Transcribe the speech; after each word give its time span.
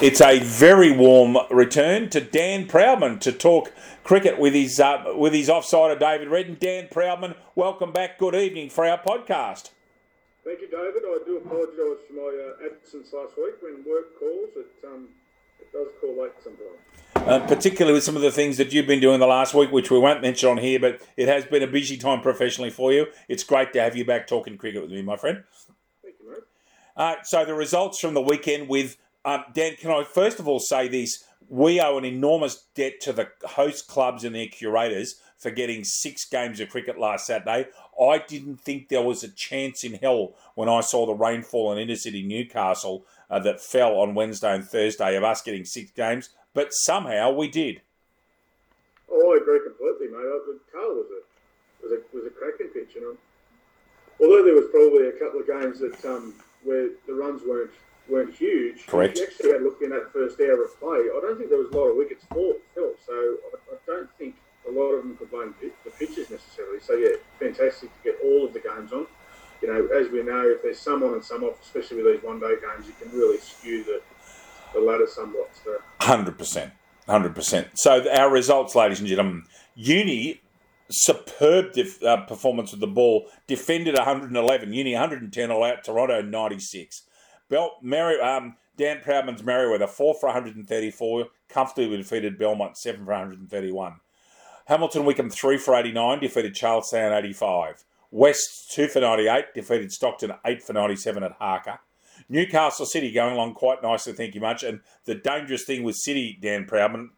It's 0.00 0.20
a 0.20 0.38
very 0.38 0.92
warm 0.92 1.36
return 1.50 2.08
to 2.10 2.20
Dan 2.20 2.68
Proudman 2.68 3.18
to 3.18 3.32
talk 3.32 3.72
cricket 4.04 4.38
with 4.38 4.54
his 4.54 4.78
uh, 4.78 5.12
with 5.16 5.32
his 5.32 5.48
offsider 5.48 5.98
David 5.98 6.28
Redden. 6.28 6.56
Dan 6.60 6.86
Proudman, 6.86 7.34
welcome 7.56 7.90
back. 7.90 8.16
Good 8.16 8.36
evening 8.36 8.70
for 8.70 8.86
our 8.86 8.98
podcast. 8.98 9.70
Thank 10.44 10.60
you, 10.60 10.68
David. 10.70 11.02
I 11.04 11.18
do 11.26 11.38
apologise 11.38 12.06
for 12.06 12.12
my 12.12 12.22
uh, 12.22 12.70
absence 12.70 13.12
last 13.12 13.36
week. 13.36 13.54
When 13.60 13.84
work 13.84 14.16
calls, 14.20 14.50
it, 14.54 14.86
um, 14.86 15.08
it 15.58 15.72
does 15.72 15.88
call 16.00 16.22
late 16.22 16.30
sometimes. 16.44 16.78
Uh, 17.16 17.44
particularly 17.48 17.94
with 17.94 18.04
some 18.04 18.14
of 18.14 18.22
the 18.22 18.30
things 18.30 18.56
that 18.58 18.72
you've 18.72 18.86
been 18.86 19.00
doing 19.00 19.18
the 19.18 19.26
last 19.26 19.52
week, 19.52 19.72
which 19.72 19.90
we 19.90 19.98
won't 19.98 20.22
mention 20.22 20.48
on 20.48 20.58
here, 20.58 20.78
but 20.78 21.02
it 21.16 21.26
has 21.26 21.44
been 21.44 21.64
a 21.64 21.66
busy 21.66 21.96
time 21.96 22.20
professionally 22.20 22.70
for 22.70 22.92
you. 22.92 23.06
It's 23.28 23.42
great 23.42 23.72
to 23.72 23.80
have 23.80 23.96
you 23.96 24.04
back 24.04 24.28
talking 24.28 24.58
cricket 24.58 24.80
with 24.80 24.92
me, 24.92 25.02
my 25.02 25.16
friend. 25.16 25.42
Thank 26.04 26.14
you, 26.22 26.30
mate. 26.30 26.44
Uh, 26.96 27.16
so 27.24 27.44
the 27.44 27.54
results 27.54 27.98
from 27.98 28.14
the 28.14 28.22
weekend 28.22 28.68
with 28.68 28.96
um, 29.24 29.44
Dan, 29.52 29.76
can 29.76 29.90
I 29.90 30.04
first 30.04 30.38
of 30.38 30.48
all 30.48 30.60
say 30.60 30.88
this? 30.88 31.24
We 31.48 31.80
owe 31.80 31.96
an 31.96 32.04
enormous 32.04 32.66
debt 32.74 33.00
to 33.02 33.12
the 33.12 33.28
host 33.42 33.88
clubs 33.88 34.24
and 34.24 34.34
their 34.34 34.48
curators 34.48 35.20
for 35.38 35.50
getting 35.50 35.84
six 35.84 36.24
games 36.24 36.60
of 36.60 36.68
cricket 36.68 36.98
last 36.98 37.26
Saturday. 37.26 37.68
I 37.98 38.18
didn't 38.18 38.60
think 38.60 38.88
there 38.88 39.02
was 39.02 39.24
a 39.24 39.28
chance 39.28 39.84
in 39.84 39.94
hell 39.94 40.34
when 40.56 40.68
I 40.68 40.80
saw 40.80 41.06
the 41.06 41.14
rainfall 41.14 41.72
in 41.72 41.78
inner 41.78 41.96
city 41.96 42.22
Newcastle 42.22 43.06
uh, 43.30 43.38
that 43.40 43.60
fell 43.60 43.94
on 44.00 44.14
Wednesday 44.14 44.54
and 44.54 44.64
Thursday 44.64 45.16
of 45.16 45.24
us 45.24 45.42
getting 45.42 45.64
six 45.64 45.90
games, 45.92 46.30
but 46.54 46.70
somehow 46.70 47.32
we 47.32 47.48
did. 47.48 47.80
Oh, 49.10 49.32
I 49.32 49.36
agree 49.40 49.60
completely, 49.64 50.08
mate. 50.08 50.60
Carl 50.72 50.94
was 50.94 51.06
a 51.10 51.82
was 51.82 51.92
a 51.92 52.16
was 52.16 52.26
a 52.26 52.30
cracking 52.30 52.68
pitch, 52.68 52.94
you 52.94 53.00
know. 53.00 53.16
Although 54.20 54.44
there 54.44 54.54
was 54.54 54.66
probably 54.70 55.08
a 55.08 55.12
couple 55.12 55.40
of 55.40 55.46
games 55.46 55.78
that 55.80 56.04
um, 56.04 56.34
where 56.64 56.90
the 57.06 57.14
runs 57.14 57.42
weren't 57.46 57.70
weren't 58.08 58.34
huge. 58.34 58.86
Correct. 58.86 59.18
You 59.18 59.24
actually 59.24 59.52
had 59.52 59.62
looked 59.62 59.82
in 59.82 59.90
that 59.90 60.12
first 60.12 60.40
hour 60.40 60.64
of 60.64 60.78
play. 60.80 60.98
I 60.98 61.20
don't 61.20 61.38
think 61.38 61.50
there 61.50 61.58
was 61.58 61.70
a 61.70 61.76
lot 61.76 61.88
of 61.88 61.96
wickets 61.96 62.24
fall, 62.30 62.56
fell, 62.74 62.92
so 63.04 63.12
I, 63.12 63.74
I 63.74 63.76
don't 63.86 64.10
think 64.18 64.36
a 64.68 64.70
lot 64.70 64.92
of 64.92 65.02
them 65.02 65.16
could 65.16 65.30
blame 65.30 65.54
the 65.60 65.90
pitches 65.90 66.30
necessarily. 66.30 66.80
So 66.80 66.94
yeah, 66.94 67.16
fantastic 67.38 67.90
to 67.90 68.10
get 68.10 68.18
all 68.22 68.46
of 68.46 68.52
the 68.52 68.60
games 68.60 68.92
on. 68.92 69.06
You 69.62 69.68
know, 69.68 69.86
as 69.88 70.08
we 70.10 70.22
know, 70.22 70.48
if 70.48 70.62
there's 70.62 70.78
some 70.78 71.02
on 71.02 71.14
and 71.14 71.24
some 71.24 71.42
off, 71.42 71.60
especially 71.62 72.02
with 72.02 72.14
these 72.14 72.22
one-day 72.22 72.56
games, 72.60 72.86
you 72.86 72.94
can 73.00 73.16
really 73.16 73.38
skew 73.38 73.84
the 73.84 74.00
the 74.74 74.80
ladder 74.80 75.06
somewhat. 75.06 75.50
So. 75.64 75.76
Hundred 76.00 76.38
percent, 76.38 76.72
hundred 77.08 77.34
percent. 77.34 77.68
So 77.74 78.08
our 78.10 78.30
results, 78.30 78.74
ladies 78.74 79.00
and 79.00 79.08
gentlemen, 79.08 79.44
Uni 79.74 80.42
superb 80.90 81.72
def, 81.72 82.02
uh, 82.02 82.18
performance 82.24 82.70
with 82.70 82.80
the 82.80 82.86
ball, 82.86 83.28
defended 83.46 83.94
111, 83.94 84.72
Uni 84.72 84.92
110, 84.92 85.50
all 85.50 85.64
out 85.64 85.84
Toronto 85.84 86.22
96. 86.22 87.02
Bel- 87.48 87.78
Mary, 87.82 88.20
um, 88.20 88.56
Dan 88.76 89.00
Proudman's 89.00 89.42
Merewether, 89.42 89.88
4 89.88 90.14
for 90.14 90.26
134, 90.26 91.26
comfortably 91.48 91.96
defeated 91.96 92.38
Belmont, 92.38 92.76
7 92.76 93.04
for 93.04 93.12
131. 93.12 93.96
Hamilton 94.66 95.04
Wickham, 95.04 95.30
3 95.30 95.56
for 95.56 95.74
89, 95.74 96.20
defeated 96.20 96.54
Charlestown 96.54 97.12
85. 97.12 97.84
West, 98.10 98.70
2 98.72 98.88
for 98.88 99.00
98, 99.00 99.46
defeated 99.54 99.92
Stockton, 99.92 100.32
8 100.44 100.62
for 100.62 100.72
97 100.72 101.22
at 101.22 101.32
Harker. 101.32 101.80
Newcastle 102.28 102.86
City 102.86 103.12
going 103.12 103.34
along 103.34 103.54
quite 103.54 103.82
nicely, 103.82 104.12
thank 104.12 104.34
you 104.34 104.40
much. 104.40 104.62
And 104.62 104.80
the 105.04 105.14
dangerous 105.14 105.64
thing 105.64 105.82
with 105.82 105.96
City, 105.96 106.38
Dan 106.40 106.66
Proudman, 106.66 107.10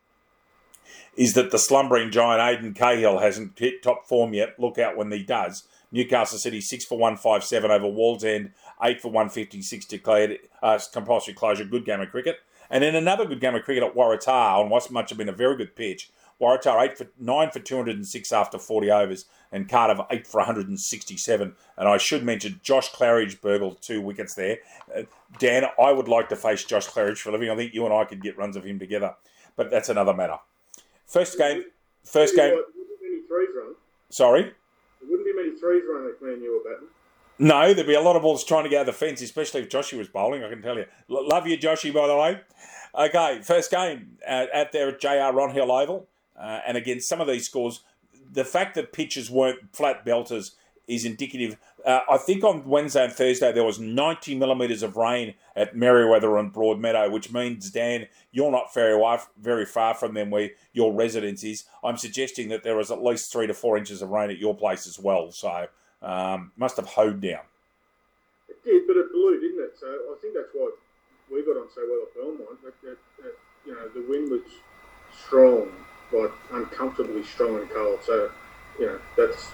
is 1.17 1.35
that 1.35 1.51
the 1.51 1.59
slumbering 1.59 2.11
giant 2.11 2.41
Aidan 2.41 2.75
Cahill 2.75 3.19
hasn't 3.19 3.59
hit 3.59 3.83
top 3.83 4.07
form 4.07 4.33
yet. 4.33 4.59
Look 4.59 4.79
out 4.79 4.97
when 4.97 5.11
he 5.11 5.23
does. 5.23 5.67
Newcastle 5.93 6.39
City, 6.39 6.61
6 6.61 6.85
for 6.85 6.99
157 6.99 7.71
over 7.71 7.87
Wallsend, 7.87 8.53
8 8.83 9.01
for 9.01 9.09
156 9.09 9.85
declared 9.87 10.39
uh, 10.63 10.79
compulsory 10.93 11.35
closure. 11.35 11.65
Good 11.65 11.85
game 11.85 12.01
of 12.01 12.11
cricket. 12.11 12.41
And 12.71 12.85
then 12.85 12.95
another 12.95 13.27
good 13.27 13.41
game 13.41 13.55
of 13.55 13.65
cricket 13.65 13.83
at 13.83 13.95
Waratah 13.95 14.59
on 14.59 14.71
what's 14.71 14.91
much 14.91 15.11
have 15.11 15.19
been 15.19 15.29
a 15.29 15.33
very 15.33 15.57
good 15.57 15.75
pitch. 15.75 16.11
Waratah, 16.41 16.83
8 16.83 16.99
for, 16.99 17.07
9 17.19 17.51
for 17.51 17.61
206 17.61 18.33
after 18.33 18.59
40 18.59 18.91
overs, 18.91 19.27
and 19.53 19.69
Cardiff, 19.69 20.07
8 20.11 20.27
for 20.27 20.39
167. 20.39 21.55
And 21.77 21.89
I 21.89 21.99
should 21.99 22.25
mention 22.25 22.61
Josh 22.63 22.91
Claridge 22.93 23.41
burgled 23.41 23.83
two 23.83 24.01
wickets 24.01 24.35
there. 24.35 24.59
Uh, 24.95 25.03
Dan, 25.39 25.65
I 25.79 25.93
would 25.93 26.09
like 26.09 26.31
to 26.31 26.37
face 26.37 26.65
Josh 26.65 26.87
Claridge 26.87 27.19
for 27.19 27.29
a 27.29 27.33
living. 27.33 27.51
I 27.51 27.57
think 27.57 27.75
you 27.75 27.85
and 27.85 27.93
I 27.93 28.05
could 28.05 28.23
get 28.23 28.39
runs 28.39 28.57
of 28.57 28.65
him 28.65 28.79
together. 28.79 29.15
But 29.57 29.71
that's 29.71 29.91
another 29.91 30.15
matter. 30.15 30.39
First 31.07 31.37
game. 31.37 31.65
First 32.05 32.35
game. 32.35 32.63
Sorry? 34.09 34.43
There 34.43 35.09
wouldn't 35.09 35.27
be 35.27 35.35
many 35.35 35.59
threes 35.59 35.85
run 35.89 36.11
if 36.13 36.21
me 36.23 36.33
and 36.33 36.43
you 36.43 36.53
were 36.53 36.71
batting. 36.71 36.89
No, 37.43 37.73
there'd 37.73 37.87
be 37.87 37.95
a 37.95 38.03
lot 38.03 38.17
of 38.17 38.23
balls 38.23 38.45
trying 38.45 38.65
to 38.65 38.69
get 38.69 38.81
out 38.81 38.87
the 38.87 38.93
fence, 38.93 39.23
especially 39.23 39.63
if 39.63 39.71
Joshy 39.71 39.97
was 39.97 40.09
bowling, 40.09 40.45
I 40.45 40.51
can 40.51 40.61
tell 40.61 40.77
you. 40.77 40.85
L- 41.11 41.27
love 41.27 41.47
you, 41.47 41.57
Joshy, 41.57 41.91
by 41.93 42.07
the 42.07 42.15
way. 42.15 42.39
Okay, 42.95 43.41
first 43.43 43.71
game 43.71 44.19
uh, 44.29 44.45
out 44.53 44.73
there 44.73 44.89
at 44.89 45.01
JR 45.01 45.33
Ronhill 45.33 45.71
Oval. 45.83 46.07
Uh, 46.39 46.61
and 46.67 46.77
again, 46.77 47.01
some 47.01 47.19
of 47.19 47.27
these 47.27 47.47
scores, 47.47 47.81
the 48.31 48.45
fact 48.45 48.75
that 48.75 48.93
pitches 48.93 49.31
weren't 49.31 49.75
flat 49.75 50.05
belters 50.05 50.51
is 50.87 51.07
indicative. 51.07 51.57
Uh, 51.87 52.01
I 52.11 52.19
think 52.19 52.45
on 52.45 52.67
Wednesday 52.67 53.05
and 53.05 53.13
Thursday 53.13 53.53
there 53.53 53.65
was 53.65 53.79
90 53.79 54.35
millimetres 54.35 54.83
of 54.83 54.99
rain 54.99 55.33
at 55.57 55.75
Merewether 55.75 56.39
and 56.39 56.53
Broadmeadow, 56.53 57.11
which 57.11 57.33
means, 57.33 57.71
Dan, 57.71 58.07
you're 58.33 58.51
not 58.53 58.75
very, 58.75 59.03
very 59.41 59.65
far 59.65 59.95
from 59.95 60.13
them 60.13 60.29
where 60.29 60.51
your 60.75 60.93
residence 60.93 61.43
is. 61.43 61.65
I'm 61.83 61.97
suggesting 61.97 62.51
that 62.51 62.65
there 62.65 62.77
was 62.77 62.91
at 62.91 63.03
least 63.03 63.33
three 63.33 63.47
to 63.47 63.55
four 63.55 63.79
inches 63.79 64.03
of 64.03 64.11
rain 64.11 64.29
at 64.29 64.37
your 64.39 64.55
place 64.55 64.87
as 64.87 64.99
well. 64.99 65.31
So 65.31 65.69
um, 66.03 66.53
must 66.57 66.77
have 66.77 66.87
hoed 66.87 67.21
down. 67.21 67.45
It 68.49 68.63
did, 68.65 68.87
but 68.87 68.97
it 68.97 69.13
blew, 69.13 69.41
didn't 69.41 69.63
it? 69.63 69.75
So 69.79 69.87
I 69.87 70.15
think 70.21 70.35
that's 70.35 70.49
why 70.53 70.71
we 71.31 71.45
got 71.45 71.57
on 71.57 71.69
so 71.75 71.83
well 71.89 72.03
at 72.03 72.15
Belmont. 72.15 72.63
That, 72.65 72.81
that, 72.83 72.99
that, 73.23 73.35
you 73.67 73.75
know, 73.75 73.89
the 73.89 74.09
wind 74.09 74.31
was 74.31 74.43
strong, 75.27 75.71
like 76.13 76.33
uncomfortably 76.53 77.25
strong 77.25 77.61
and 77.61 77.71
cold. 77.71 78.01
So, 78.05 78.31
you 78.79 78.87
know, 78.87 78.99
that's 79.17 79.53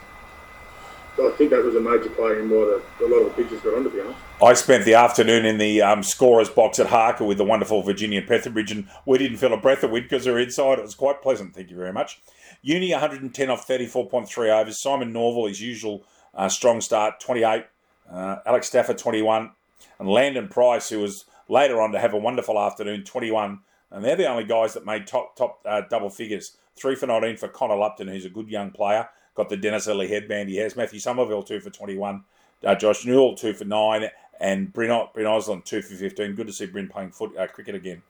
I 1.19 1.31
think 1.31 1.51
that 1.51 1.65
was 1.65 1.75
a 1.75 1.81
major 1.81 2.11
play 2.11 2.39
in 2.39 2.51
why 2.51 2.81
the, 2.99 3.05
a 3.05 3.09
lot 3.09 3.27
of 3.27 3.35
the 3.35 3.43
pitches 3.43 3.61
got 3.63 3.75
on, 3.75 3.85
to 3.85 3.91
be 3.91 4.01
honest. 4.01 4.19
I 4.43 4.53
spent 4.53 4.85
the 4.85 4.95
afternoon 4.95 5.47
in 5.47 5.57
the 5.57 5.81
um, 5.81 6.03
scorer's 6.03 6.51
box 6.51 6.79
at 6.79 6.89
Harker 6.89 7.25
with 7.25 7.39
the 7.39 7.45
wonderful 7.45 7.83
Virginia 7.83 8.21
Petherbridge, 8.21 8.71
and 8.71 8.87
we 9.07 9.17
didn't 9.17 9.39
feel 9.39 9.55
a 9.55 9.57
breath 9.57 9.83
of 9.83 9.91
wind 9.91 10.05
because 10.05 10.25
they 10.25 10.31
were 10.31 10.39
inside. 10.39 10.79
It 10.79 10.83
was 10.83 10.95
quite 10.95 11.23
pleasant, 11.23 11.55
thank 11.55 11.71
you 11.71 11.77
very 11.77 11.93
much. 11.93 12.21
Uni 12.61 12.91
110 12.93 13.51
off 13.51 13.67
34.3 13.67 14.61
overs. 14.61 14.79
Simon 14.79 15.13
Norval, 15.13 15.47
his 15.47 15.63
usual 15.63 16.05
uh, 16.37 16.49
strong 16.49 16.81
start, 16.81 17.19
28. 17.21 17.65
Uh, 18.11 18.37
Alex 18.47 18.69
Stafford, 18.69 18.99
21. 18.99 19.51
And 19.99 20.09
Landon 20.09 20.49
Price, 20.49 20.91
who 20.91 21.01
was 21.01 21.25
later 21.49 21.81
on 21.81 21.93
to 21.93 21.99
have 21.99 22.13
a 22.13 22.19
wonderful 22.19 22.59
afternoon, 22.59 23.05
21. 23.05 23.61
And 23.91 24.05
they're 24.05 24.17
the 24.17 24.29
only 24.29 24.45
guys 24.45 24.75
that 24.75 24.85
made 24.85 25.07
top 25.07 25.37
top 25.37 25.61
uh, 25.65 25.83
double 25.89 26.11
figures. 26.11 26.57
Three 26.77 26.95
for 26.95 27.07
19 27.07 27.39
for 27.39 27.49
Connor 27.49 27.77
Lupton, 27.77 28.09
who's 28.09 28.27
a 28.27 28.31
good 28.31 28.49
young 28.49 28.71
player. 28.71 29.09
Got 29.35 29.49
the 29.49 29.57
Dennis 29.57 29.87
Lillee 29.87 30.09
headband 30.09 30.49
he 30.49 30.57
has. 30.57 30.77
Matthew 30.77 30.99
Somerville, 30.99 31.43
two 31.43 31.61
for 31.61 31.71
21. 31.71 32.25
Uh, 32.65 32.75
Josh 32.75 33.07
Newell, 33.07 33.35
two 33.35 33.55
for 33.55 33.65
nine. 33.65 34.11
And 34.39 34.73
Bryn, 34.73 34.91
Bryn 35.15 35.27
Osland, 35.27 35.65
two 35.65 35.83
for 35.83 35.95
15. 35.95 36.35
Good 36.35 36.47
to 36.47 36.53
see 36.53 36.67
Bryn 36.67 36.89
playing 36.89 37.13
foot 37.13 37.37
uh, 37.37 37.47
cricket 37.47 37.75
again. 37.75 38.03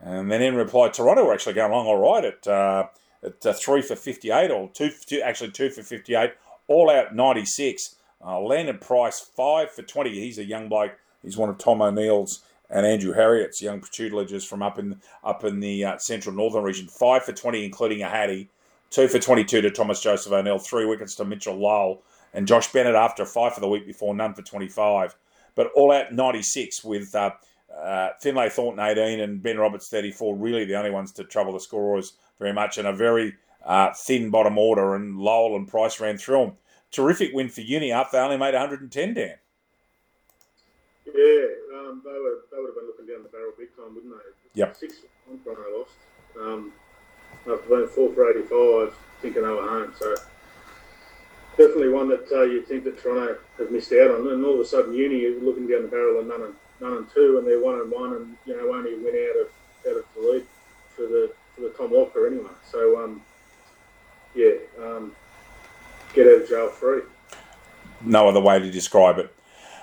And 0.00 0.30
then 0.30 0.42
in 0.42 0.54
reply, 0.54 0.88
Toronto 0.88 1.24
were 1.24 1.34
actually 1.34 1.54
going 1.54 1.72
along 1.72 1.86
all 1.86 1.98
right 1.98 2.24
at, 2.24 2.46
uh, 2.46 2.86
at 3.22 3.58
three 3.58 3.82
for 3.82 3.96
58, 3.96 4.50
or 4.50 4.70
two, 4.70 4.90
two, 5.06 5.20
actually 5.22 5.50
two 5.50 5.70
for 5.70 5.82
58. 5.82 6.32
All 6.68 6.90
out 6.90 7.14
96. 7.14 7.96
Uh, 8.24 8.40
Landon 8.40 8.78
Price, 8.78 9.20
five 9.20 9.70
for 9.70 9.82
20. 9.82 10.10
He's 10.10 10.38
a 10.38 10.44
young 10.44 10.68
bloke. 10.68 10.92
He's 11.22 11.36
one 11.36 11.48
of 11.48 11.58
Tom 11.58 11.82
O'Neill's 11.82 12.42
and 12.70 12.84
Andrew 12.84 13.12
Harriet's 13.12 13.62
young 13.62 13.80
tutelages 13.80 14.46
from 14.46 14.62
up 14.62 14.78
in 14.78 15.00
up 15.22 15.44
in 15.44 15.60
the 15.60 15.84
uh, 15.84 15.98
central 15.98 16.34
northern 16.34 16.64
region. 16.64 16.88
Five 16.88 17.24
for 17.24 17.32
20, 17.32 17.64
including 17.64 18.02
a 18.02 18.08
Hattie. 18.08 18.48
Two 18.90 19.08
for 19.08 19.18
22 19.18 19.62
to 19.62 19.70
Thomas 19.70 20.00
Joseph 20.00 20.32
O'Neill, 20.32 20.58
three 20.58 20.84
wickets 20.84 21.16
to 21.16 21.24
Mitchell 21.24 21.56
Lowell, 21.56 22.02
and 22.32 22.46
Josh 22.46 22.70
Bennett 22.72 22.94
after 22.94 23.24
a 23.24 23.26
five 23.26 23.52
for 23.52 23.60
the 23.60 23.68
week 23.68 23.84
before, 23.84 24.14
none 24.14 24.32
for 24.32 24.42
25. 24.42 25.16
But 25.56 25.72
all 25.74 25.90
out 25.90 26.12
96 26.12 26.84
with 26.84 27.14
uh, 27.14 27.32
uh, 27.76 28.10
Finlay 28.20 28.48
Thornton 28.48 28.84
18 28.84 29.20
and 29.20 29.42
Ben 29.42 29.58
Roberts 29.58 29.88
34, 29.88 30.36
really 30.36 30.64
the 30.64 30.76
only 30.76 30.90
ones 30.90 31.12
to 31.12 31.24
trouble 31.24 31.52
the 31.52 31.60
scorers 31.60 32.12
very 32.38 32.52
much, 32.52 32.78
and 32.78 32.86
a 32.86 32.92
very 32.92 33.34
uh, 33.64 33.92
thin 33.92 34.30
bottom 34.30 34.56
order, 34.56 34.94
and 34.94 35.18
Lowell 35.18 35.56
and 35.56 35.66
Price 35.66 36.00
ran 36.00 36.16
through 36.16 36.38
them. 36.38 36.52
Terrific 36.90 37.32
win 37.32 37.48
for 37.48 37.60
Uni 37.60 37.92
after 37.92 38.16
they 38.16 38.22
only 38.22 38.36
made 38.36 38.54
110, 38.54 39.14
Dan. 39.14 39.34
Yeah, 41.06 41.46
um, 41.74 42.02
they, 42.04 42.10
were, 42.10 42.44
they 42.50 42.58
would 42.58 42.68
have 42.68 42.74
been 42.74 42.86
looking 42.86 43.06
down 43.06 43.22
the 43.22 43.28
barrel 43.28 43.52
big 43.58 43.74
time, 43.76 43.94
wouldn't 43.94 44.12
they? 44.12 44.60
Yep. 44.60 44.76
Six 44.76 44.96
one 45.26 45.56
I 45.56 45.78
lost. 45.78 45.92
Um, 46.40 46.72
after 47.50 47.68
being 47.68 47.88
four 47.88 48.12
for 48.12 48.30
85, 48.30 48.94
thinking 49.20 49.42
they 49.42 49.48
were 49.48 49.68
home. 49.68 49.92
So 49.98 50.14
definitely 51.56 51.88
one 51.88 52.08
that 52.08 52.26
uh, 52.32 52.42
you 52.42 52.62
think 52.62 52.84
that 52.84 53.00
Toronto 53.00 53.38
have 53.58 53.70
missed 53.70 53.92
out 53.92 54.10
on. 54.10 54.28
And 54.28 54.44
all 54.44 54.54
of 54.54 54.60
a 54.60 54.64
sudden, 54.64 54.94
Uni 54.94 55.20
is 55.20 55.42
looking 55.42 55.66
down 55.66 55.82
the 55.82 55.88
barrel 55.88 56.20
of 56.20 56.26
none 56.26 56.42
and 56.42 56.54
none 56.80 56.96
and 56.98 57.10
two, 57.10 57.38
and 57.38 57.46
they're 57.46 57.60
one 57.60 57.76
and 57.80 57.90
one, 57.90 58.14
and 58.14 58.36
you 58.46 58.56
know 58.56 58.74
only 58.74 58.94
win 58.94 59.14
out 59.14 59.40
of 59.40 59.48
out 59.88 59.98
of 59.98 60.04
the 60.14 60.20
lead 60.20 60.46
for 60.94 61.02
the 61.02 61.32
for 61.54 61.62
the 61.62 61.70
Tom 61.70 61.92
Locker 61.92 62.26
anyway. 62.26 62.50
So 62.70 63.02
um, 63.02 63.22
yeah, 64.34 64.52
um, 64.82 65.12
get 66.16 66.26
out 66.26 66.42
of 66.42 66.48
jail 66.48 66.68
free. 66.68 67.02
No 68.00 68.28
other 68.28 68.40
way 68.40 68.58
to 68.58 68.70
describe 68.70 69.18
it. 69.18 69.32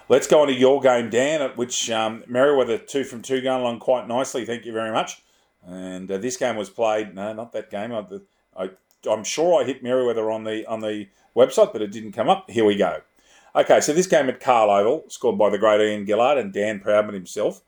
Let's 0.09 0.27
go 0.27 0.41
on 0.41 0.47
to 0.47 0.53
your 0.53 0.81
game, 0.81 1.09
Dan, 1.09 1.41
at 1.41 1.55
which 1.55 1.89
um, 1.89 2.23
Merewether 2.29 2.85
two 2.85 3.05
from 3.05 3.21
two 3.21 3.41
going 3.41 3.61
along 3.61 3.79
quite 3.79 4.07
nicely. 4.07 4.45
Thank 4.45 4.65
you 4.65 4.73
very 4.73 4.91
much. 4.91 5.23
And 5.65 6.11
uh, 6.11 6.17
this 6.17 6.35
game 6.35 6.57
was 6.57 6.69
played. 6.69 7.15
No, 7.15 7.31
not 7.31 7.53
that 7.53 7.69
game. 7.69 7.93
I, 7.93 8.05
I, 8.57 8.69
I'm 9.09 9.23
sure 9.23 9.61
I 9.61 9.65
hit 9.65 9.83
Merewether 9.83 10.33
on 10.33 10.43
the 10.43 10.65
on 10.65 10.81
the 10.81 11.07
website, 11.35 11.71
but 11.71 11.81
it 11.81 11.91
didn't 11.91 12.11
come 12.11 12.29
up. 12.29 12.49
Here 12.49 12.65
we 12.65 12.75
go. 12.75 12.99
Okay, 13.55 13.79
so 13.81 13.93
this 13.93 14.07
game 14.07 14.27
at 14.29 14.39
Carl 14.39 14.71
Oval, 14.71 15.05
scored 15.09 15.37
by 15.37 15.49
the 15.49 15.59
great 15.59 15.79
Ian 15.79 16.05
Gillard 16.05 16.39
and 16.39 16.51
Dan 16.51 16.79
Proudman 16.79 17.13
himself. 17.13 17.61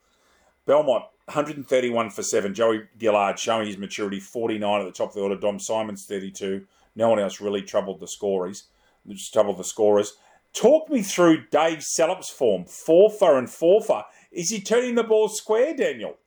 Belmont 0.66 1.06
131 1.26 2.10
for 2.10 2.24
seven. 2.24 2.54
Joey 2.54 2.84
Gillard 3.00 3.38
showing 3.38 3.68
his 3.68 3.78
maturity, 3.78 4.20
49 4.20 4.82
at 4.82 4.86
the 4.86 4.92
top 4.92 5.10
of 5.10 5.16
the 5.16 5.22
order. 5.22 5.38
Dom 5.38 5.60
Simons 5.60 6.06
32. 6.06 6.66
No 6.96 7.10
one 7.10 7.20
else 7.20 7.42
really 7.42 7.62
troubled 7.62 8.00
the 8.00 8.08
scorers. 8.08 8.68
Just 9.08 9.34
troubled 9.34 9.58
the 9.58 9.64
scorers. 9.64 10.14
Talk 10.54 10.90
me 10.90 11.02
through 11.02 11.48
Dave 11.52 11.84
Salop's 11.84 12.30
form. 12.30 12.66
Four 12.66 13.10
for 13.12 13.38
and 13.38 13.50
four 13.50 13.82
for. 13.82 14.06
Is 14.32 14.50
he 14.50 14.62
turning 14.62 14.96
the 14.96 15.04
ball 15.04 15.28
square, 15.30 15.76
Daniel? 15.76 16.18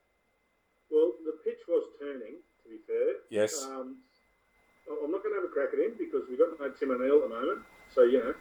Well, 0.91 1.13
the 1.25 1.33
pitch 1.43 1.59
was 1.67 1.83
turning, 1.99 2.37
to 2.63 2.69
be 2.69 2.77
fair. 2.87 3.15
Yes. 3.29 3.65
Um, 3.65 3.97
I'm 4.89 5.11
not 5.11 5.23
going 5.23 5.35
to 5.35 5.41
have 5.41 5.49
a 5.49 5.53
crack 5.53 5.69
at 5.73 5.79
him 5.79 5.93
because 5.97 6.23
we've 6.29 6.37
got 6.37 6.59
no 6.59 6.69
Tim 6.71 6.91
O'Neill 6.91 7.23
at 7.23 7.29
the 7.29 7.35
moment. 7.35 7.61
So, 7.93 8.03
you 8.03 8.19
know, 8.19 8.33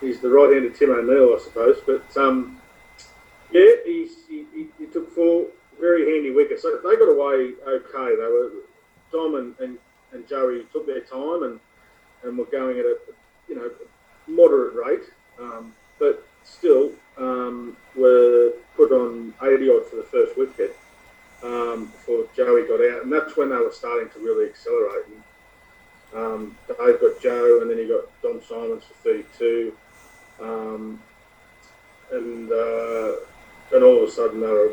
he's 0.00 0.20
the 0.20 0.28
right 0.28 0.52
handed 0.52 0.74
Tim 0.74 0.90
O'Neill, 0.90 1.36
I 1.38 1.42
suppose. 1.42 1.78
But, 1.86 2.16
um, 2.16 2.60
yeah, 3.52 3.72
he's, 3.84 4.26
he, 4.28 4.46
he, 4.54 4.66
he, 4.78 4.86
took 4.86 5.10
four 5.12 5.46
very 5.80 6.12
handy 6.12 6.30
wickets. 6.30 6.62
So 6.62 6.76
they 6.76 6.96
got 6.96 7.08
away 7.08 7.54
okay. 7.66 8.16
They 8.16 8.28
were, 8.30 8.50
Dom 9.12 9.36
and, 9.36 9.54
and, 9.60 9.78
and 10.12 10.26
Joey 10.28 10.64
took 10.72 10.86
their 10.86 11.00
time 11.00 11.42
and, 11.42 11.60
and 12.24 12.38
were 12.38 12.46
going 12.46 12.78
at 12.78 12.84
a, 12.84 12.96
you 13.48 13.56
know, 13.56 13.70
moderate 14.26 14.74
rate, 14.74 15.04
um, 15.40 15.72
but 15.98 16.26
still 16.44 16.92
um, 17.16 17.76
were 17.96 18.52
put 18.76 18.92
on 18.92 19.34
80 19.42 19.70
odd 19.70 19.86
for 19.86 19.96
the 19.96 20.02
first 20.10 20.36
wicket 20.36 20.76
um, 21.42 21.86
before 21.86 22.24
Joey 22.36 22.66
got 22.66 22.80
out, 22.80 23.02
and 23.02 23.12
that's 23.12 23.36
when 23.36 23.50
they 23.50 23.56
were 23.56 23.72
starting 23.72 24.08
to 24.10 24.18
really 24.20 24.46
accelerate. 24.46 25.04
And, 25.06 25.22
um, 26.14 26.56
Dave 26.66 27.00
got 27.00 27.20
Joe, 27.20 27.60
and 27.60 27.70
then 27.70 27.78
he 27.78 27.86
got 27.86 28.04
Dom 28.22 28.40
Simons 28.48 28.84
for 28.84 28.94
32, 29.10 29.72
um, 30.40 30.98
and 32.12 32.50
uh, 32.50 33.12
and 33.72 33.84
all 33.84 34.02
of 34.02 34.08
a 34.08 34.12
sudden 34.12 34.40
they 34.40 34.46
were, 34.46 34.72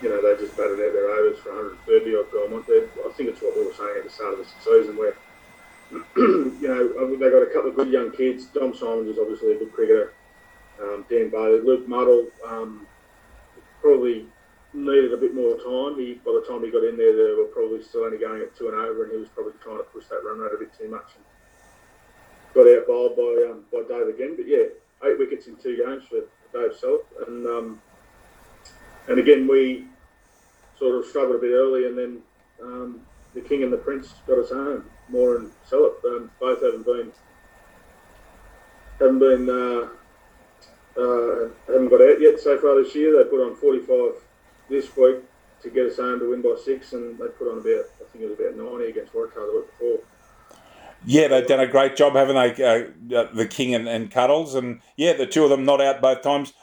you 0.00 0.08
know, 0.08 0.20
they 0.20 0.40
just 0.40 0.56
batted 0.56 0.80
out 0.80 0.92
their 0.92 1.10
overs 1.10 1.38
for 1.38 1.54
130 1.86 2.16
odd 2.16 2.30
Belmont. 2.32 2.64
I 2.68 3.12
think 3.12 3.30
it's 3.30 3.40
what 3.40 3.56
we 3.56 3.64
were 3.64 3.74
saying 3.74 3.94
at 3.98 4.04
the 4.04 4.10
start 4.10 4.34
of 4.34 4.38
the 4.38 4.46
season, 4.62 4.96
where 4.96 5.14
you 6.16 6.68
know, 6.68 7.16
they 7.16 7.30
got 7.30 7.42
a 7.42 7.52
couple 7.52 7.70
of 7.70 7.76
good 7.76 7.90
young 7.90 8.10
kids. 8.10 8.46
Dom 8.46 8.74
Simons 8.74 9.08
is 9.08 9.18
obviously 9.18 9.52
a 9.52 9.58
good 9.58 9.72
cricketer. 9.72 10.12
Um, 10.80 11.04
Dan 11.08 11.30
Bailey, 11.30 11.60
Luke 11.60 11.86
Muddle 11.86 12.26
um, 12.46 12.86
probably 13.80 14.26
needed 14.72 15.12
a 15.12 15.16
bit 15.16 15.34
more 15.34 15.54
time. 15.56 15.98
He, 15.98 16.14
by 16.14 16.32
the 16.32 16.44
time 16.48 16.64
he 16.64 16.70
got 16.70 16.82
in 16.84 16.96
there, 16.96 17.14
they 17.14 17.34
were 17.34 17.48
probably 17.52 17.82
still 17.82 18.04
only 18.04 18.18
going 18.18 18.42
at 18.42 18.56
two 18.56 18.68
and 18.68 18.74
over, 18.74 19.04
and 19.04 19.12
he 19.12 19.18
was 19.18 19.28
probably 19.28 19.52
trying 19.62 19.78
to 19.78 19.84
push 19.84 20.06
that 20.06 20.24
run 20.24 20.38
rate 20.38 20.52
a 20.54 20.58
bit 20.58 20.76
too 20.76 20.90
much. 20.90 21.14
And 21.14 21.24
got 22.54 22.70
out 22.70 22.86
bowled 22.86 23.16
by 23.16 23.50
um, 23.50 23.64
by 23.70 23.82
Dave 23.86 24.08
again. 24.08 24.34
But 24.36 24.46
yeah, 24.46 24.70
eight 25.04 25.18
wickets 25.18 25.46
in 25.46 25.56
two 25.56 25.76
games 25.76 26.04
for 26.08 26.26
Dave 26.52 26.76
Salop, 26.78 27.06
and 27.26 27.46
um, 27.46 27.82
and 29.08 29.18
again 29.18 29.46
we 29.46 29.86
sort 30.78 30.96
of 30.96 31.06
struggled 31.06 31.36
a 31.36 31.38
bit 31.38 31.52
early, 31.52 31.86
and 31.86 31.98
then 31.98 32.22
um, 32.62 33.00
the 33.34 33.40
King 33.40 33.62
and 33.62 33.72
the 33.72 33.76
Prince 33.76 34.14
got 34.26 34.38
us 34.38 34.50
home. 34.50 34.84
Moore 35.08 35.36
and 35.36 35.50
Salop. 35.64 36.02
Um, 36.04 36.30
both 36.40 36.62
haven't 36.62 36.86
been 36.86 37.12
haven't 38.98 39.18
been 39.18 39.50
uh, 39.50 39.88
uh, 41.00 41.48
haven't 41.66 41.88
got 41.88 42.00
out 42.00 42.20
yet 42.20 42.40
so 42.40 42.58
far 42.58 42.82
this 42.82 42.94
year. 42.94 43.16
They 43.16 43.28
put 43.28 43.44
on 43.44 43.56
45 43.56 44.14
this 44.68 44.96
week 44.96 45.16
to 45.62 45.70
get 45.70 45.86
us 45.86 45.96
home 45.96 46.20
to 46.20 46.30
win 46.30 46.42
by 46.42 46.56
six, 46.62 46.92
and 46.92 47.18
they 47.18 47.26
put 47.28 47.50
on 47.50 47.58
about 47.58 47.84
I 48.00 48.04
think 48.12 48.24
it 48.24 48.30
was 48.30 48.38
about 48.38 48.56
90 48.56 48.90
against 48.90 49.12
Waratah 49.12 49.34
the 49.34 49.52
week 49.56 49.70
before. 49.78 49.98
Yeah, 51.06 51.28
they've 51.28 51.46
done 51.46 51.60
a 51.60 51.66
great 51.66 51.96
job, 51.96 52.14
haven't 52.14 52.36
they? 52.36 52.64
Uh, 52.64 53.26
the 53.34 53.46
King 53.46 53.74
and, 53.74 53.86
and 53.86 54.10
Cuddles, 54.10 54.54
and 54.54 54.80
yeah, 54.96 55.12
the 55.12 55.26
two 55.26 55.44
of 55.44 55.50
them 55.50 55.64
not 55.64 55.82
out 55.82 56.00
both 56.00 56.22
times. 56.22 56.54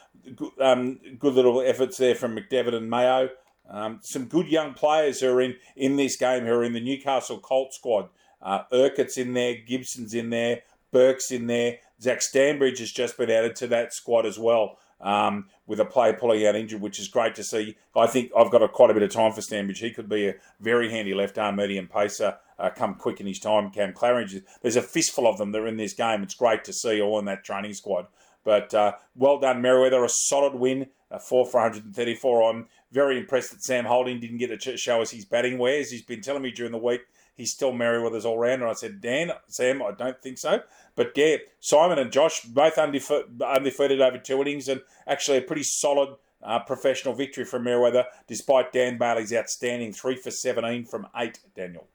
Um, 0.59 0.99
good 1.19 1.33
little 1.33 1.61
efforts 1.61 1.97
there 1.97 2.15
from 2.15 2.35
McDevitt 2.35 2.75
and 2.75 2.89
Mayo. 2.89 3.29
Um, 3.69 3.99
some 4.01 4.25
good 4.25 4.47
young 4.47 4.73
players 4.73 5.21
who 5.21 5.31
are 5.31 5.41
in, 5.41 5.55
in 5.75 5.95
this 5.95 6.17
game 6.17 6.45
who 6.45 6.51
are 6.51 6.63
in 6.63 6.73
the 6.73 6.81
Newcastle 6.81 7.39
Colt 7.39 7.73
squad. 7.73 8.09
Uh, 8.41 8.63
Urquhart's 8.73 9.17
in 9.17 9.33
there, 9.33 9.55
Gibson's 9.55 10.13
in 10.13 10.29
there, 10.29 10.61
Burke's 10.91 11.31
in 11.31 11.47
there. 11.47 11.77
Zach 12.01 12.19
Stanbridge 12.19 12.79
has 12.79 12.91
just 12.91 13.17
been 13.17 13.29
added 13.29 13.55
to 13.57 13.67
that 13.67 13.93
squad 13.93 14.25
as 14.25 14.37
well. 14.37 14.77
Um, 14.99 15.47
with 15.65 15.79
a 15.79 15.85
player 15.85 16.13
pulling 16.13 16.45
out 16.45 16.55
injured, 16.55 16.79
which 16.79 16.99
is 16.99 17.07
great 17.07 17.33
to 17.33 17.43
see. 17.43 17.75
I 17.95 18.05
think 18.05 18.31
I've 18.37 18.51
got 18.51 18.61
a, 18.61 18.67
quite 18.67 18.91
a 18.91 18.93
bit 18.93 19.01
of 19.01 19.09
time 19.09 19.31
for 19.31 19.41
Stanbridge. 19.41 19.77
He 19.77 19.89
could 19.89 20.07
be 20.07 20.27
a 20.27 20.35
very 20.59 20.91
handy 20.91 21.15
left 21.15 21.39
arm 21.39 21.55
medium 21.55 21.87
pacer, 21.87 22.37
uh, 22.59 22.69
come 22.69 22.93
quick 22.93 23.19
in 23.19 23.25
his 23.25 23.39
time. 23.39 23.71
Cam 23.71 23.93
Claridge, 23.93 24.43
there's 24.61 24.75
a 24.75 24.81
fistful 24.83 25.25
of 25.25 25.39
them 25.39 25.53
that 25.53 25.61
are 25.61 25.67
in 25.67 25.77
this 25.77 25.93
game. 25.93 26.21
It's 26.21 26.35
great 26.35 26.63
to 26.65 26.73
see 26.73 27.01
all 27.01 27.17
in 27.17 27.25
that 27.25 27.43
training 27.43 27.73
squad. 27.73 28.05
But 28.43 28.73
uh, 28.73 28.93
well 29.15 29.39
done, 29.39 29.61
Merewether. 29.61 30.03
A 30.03 30.09
solid 30.09 30.55
win, 30.55 30.87
uh, 31.09 31.19
four 31.19 31.45
for 31.45 31.61
134. 31.61 32.49
I'm 32.49 32.67
very 32.91 33.17
impressed 33.17 33.51
that 33.51 33.63
Sam 33.63 33.85
Holding 33.85 34.19
didn't 34.19 34.37
get 34.37 34.59
to 34.59 34.77
show 34.77 35.01
us 35.01 35.11
his 35.11 35.25
batting 35.25 35.57
wares. 35.57 35.91
He's 35.91 36.01
been 36.01 36.21
telling 36.21 36.41
me 36.41 36.51
during 36.51 36.71
the 36.71 36.77
week 36.77 37.01
he's 37.35 37.51
still 37.51 37.71
Merewether's 37.71 38.25
all 38.25 38.37
rounder. 38.37 38.67
I 38.67 38.73
said, 38.73 39.01
Dan, 39.01 39.31
Sam, 39.47 39.81
I 39.81 39.91
don't 39.91 40.21
think 40.21 40.37
so. 40.37 40.61
But 40.95 41.11
yeah, 41.15 41.37
Simon 41.59 41.99
and 41.99 42.11
Josh 42.11 42.41
both 42.41 42.77
undefeated 42.77 44.01
over 44.01 44.17
two 44.17 44.41
innings 44.41 44.67
and 44.67 44.81
actually 45.07 45.37
a 45.37 45.41
pretty 45.41 45.63
solid 45.63 46.15
uh, 46.43 46.59
professional 46.59 47.13
victory 47.13 47.45
for 47.45 47.59
Merewether, 47.59 48.05
despite 48.27 48.71
Dan 48.71 48.97
Bailey's 48.97 49.33
outstanding 49.33 49.93
three 49.93 50.15
for 50.15 50.31
17 50.31 50.85
from 50.85 51.07
eight, 51.15 51.39
Daniel. 51.55 51.87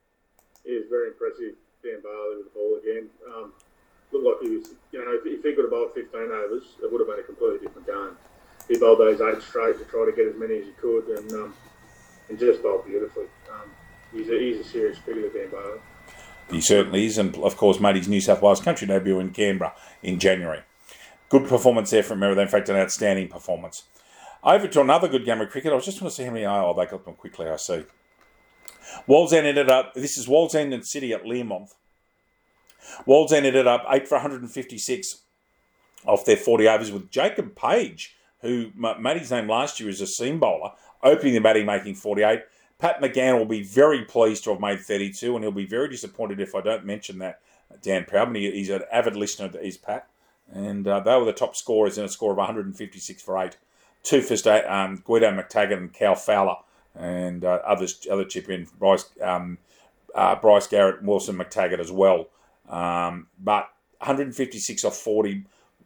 He 0.64 0.72
is 0.72 0.88
very 0.90 1.08
impressive, 1.08 1.54
Dan 1.82 2.00
Bailey 2.02 2.36
with 2.38 2.46
the 2.46 2.52
ball 2.54 2.78
again. 2.82 3.08
Um, 3.34 3.52
looked 4.22 4.42
like 4.42 4.50
he 4.50 4.56
was, 4.56 4.74
you 4.92 5.04
know, 5.04 5.12
if, 5.12 5.26
if 5.26 5.42
he 5.44 5.54
could 5.54 5.64
have 5.64 5.70
bowled 5.70 5.94
15 5.94 6.20
overs, 6.20 6.76
it 6.82 6.90
would 6.90 7.00
have 7.00 7.08
been 7.08 7.20
a 7.20 7.22
completely 7.22 7.66
different 7.66 7.86
game. 7.86 8.16
He 8.68 8.78
bowled 8.78 8.98
those 8.98 9.20
eight 9.20 9.42
straight 9.42 9.78
to 9.78 9.84
try 9.84 10.06
to 10.06 10.12
get 10.12 10.26
as 10.26 10.36
many 10.36 10.58
as 10.58 10.66
he 10.66 10.72
could 10.72 11.06
and, 11.08 11.32
um, 11.32 11.54
and 12.28 12.38
just 12.38 12.62
bowled 12.62 12.84
beautifully. 12.86 13.26
Um, 13.52 13.70
he's 14.12 14.28
a, 14.28 14.38
he's 14.38 14.58
a 14.58 14.64
serious 14.64 14.98
cricketer, 14.98 15.30
Dan 15.30 15.50
Bailey. 15.50 15.80
He 16.50 16.60
certainly 16.60 17.06
is, 17.06 17.18
and 17.18 17.34
of 17.36 17.56
course 17.56 17.80
made 17.80 17.96
his 17.96 18.08
New 18.08 18.20
South 18.20 18.40
Wales 18.40 18.60
country 18.60 18.86
debut 18.86 19.18
in 19.18 19.30
Canberra 19.30 19.74
in 20.02 20.18
January. 20.18 20.62
Good 21.28 21.48
performance 21.48 21.90
there 21.90 22.04
from 22.04 22.20
Merida, 22.20 22.42
in 22.42 22.48
fact, 22.48 22.68
an 22.68 22.76
outstanding 22.76 23.28
performance. 23.28 23.82
Over 24.44 24.68
to 24.68 24.80
another 24.80 25.08
good 25.08 25.24
game 25.24 25.40
of 25.40 25.50
cricket. 25.50 25.72
I 25.72 25.78
just 25.80 26.00
want 26.00 26.12
to 26.12 26.16
see 26.16 26.24
how 26.24 26.30
many. 26.30 26.46
Oh, 26.46 26.72
they 26.76 26.86
got 26.86 27.04
them 27.04 27.14
quickly. 27.14 27.48
I 27.48 27.56
see. 27.56 27.84
Wallsend 29.08 29.44
ended 29.44 29.68
up. 29.68 29.94
This 29.94 30.16
is 30.16 30.28
Wallsend 30.28 30.72
and 30.72 30.86
City 30.86 31.12
at 31.12 31.24
Learmonth. 31.24 31.74
Wallsend 33.06 33.44
ended 33.44 33.66
up 33.66 33.84
eight 33.90 34.08
for 34.08 34.16
156 34.16 35.22
off 36.06 36.24
their 36.24 36.36
40 36.36 36.68
overs 36.68 36.92
with 36.92 37.10
Jacob 37.10 37.54
Page, 37.56 38.16
who 38.40 38.70
made 38.76 39.18
his 39.18 39.30
name 39.30 39.48
last 39.48 39.80
year 39.80 39.88
as 39.88 40.00
a 40.00 40.06
seam 40.06 40.38
bowler, 40.38 40.72
opening 41.02 41.34
the 41.34 41.40
batting, 41.40 41.66
making 41.66 41.94
48. 41.94 42.42
Pat 42.78 43.00
McGann 43.00 43.38
will 43.38 43.46
be 43.46 43.62
very 43.62 44.04
pleased 44.04 44.44
to 44.44 44.50
have 44.50 44.60
made 44.60 44.80
32, 44.80 45.34
and 45.34 45.44
he'll 45.44 45.52
be 45.52 45.66
very 45.66 45.88
disappointed 45.88 46.40
if 46.40 46.54
I 46.54 46.60
don't 46.60 46.84
mention 46.84 47.18
that. 47.18 47.40
Dan 47.82 48.04
Proudman, 48.04 48.52
he's 48.52 48.70
an 48.70 48.82
avid 48.92 49.16
listener 49.16 49.48
to 49.48 49.58
his 49.58 49.76
Pat, 49.76 50.08
and 50.52 50.86
uh, 50.86 51.00
they 51.00 51.16
were 51.16 51.24
the 51.24 51.32
top 51.32 51.56
scorers 51.56 51.98
in 51.98 52.04
a 52.04 52.08
score 52.08 52.30
of 52.30 52.38
156 52.38 53.22
for 53.22 53.38
eight. 53.42 53.56
Two 54.02 54.22
for 54.22 54.34
um, 54.70 55.02
Guido 55.04 55.32
McTaggart 55.32 55.76
and 55.76 55.92
Cal 55.92 56.14
Fowler, 56.14 56.56
and 56.94 57.44
uh, 57.44 57.60
others 57.66 58.06
other 58.08 58.24
chip 58.24 58.48
in 58.48 58.68
Bryce 58.78 59.06
um, 59.20 59.58
uh, 60.14 60.36
Bryce 60.36 60.66
Garrett, 60.68 61.02
Wilson 61.02 61.36
McTaggart 61.36 61.80
as 61.80 61.90
well. 61.90 62.28
Um, 62.68 63.28
but 63.38 63.68
156 63.98 64.84
off 64.84 64.96
40, 64.96 65.44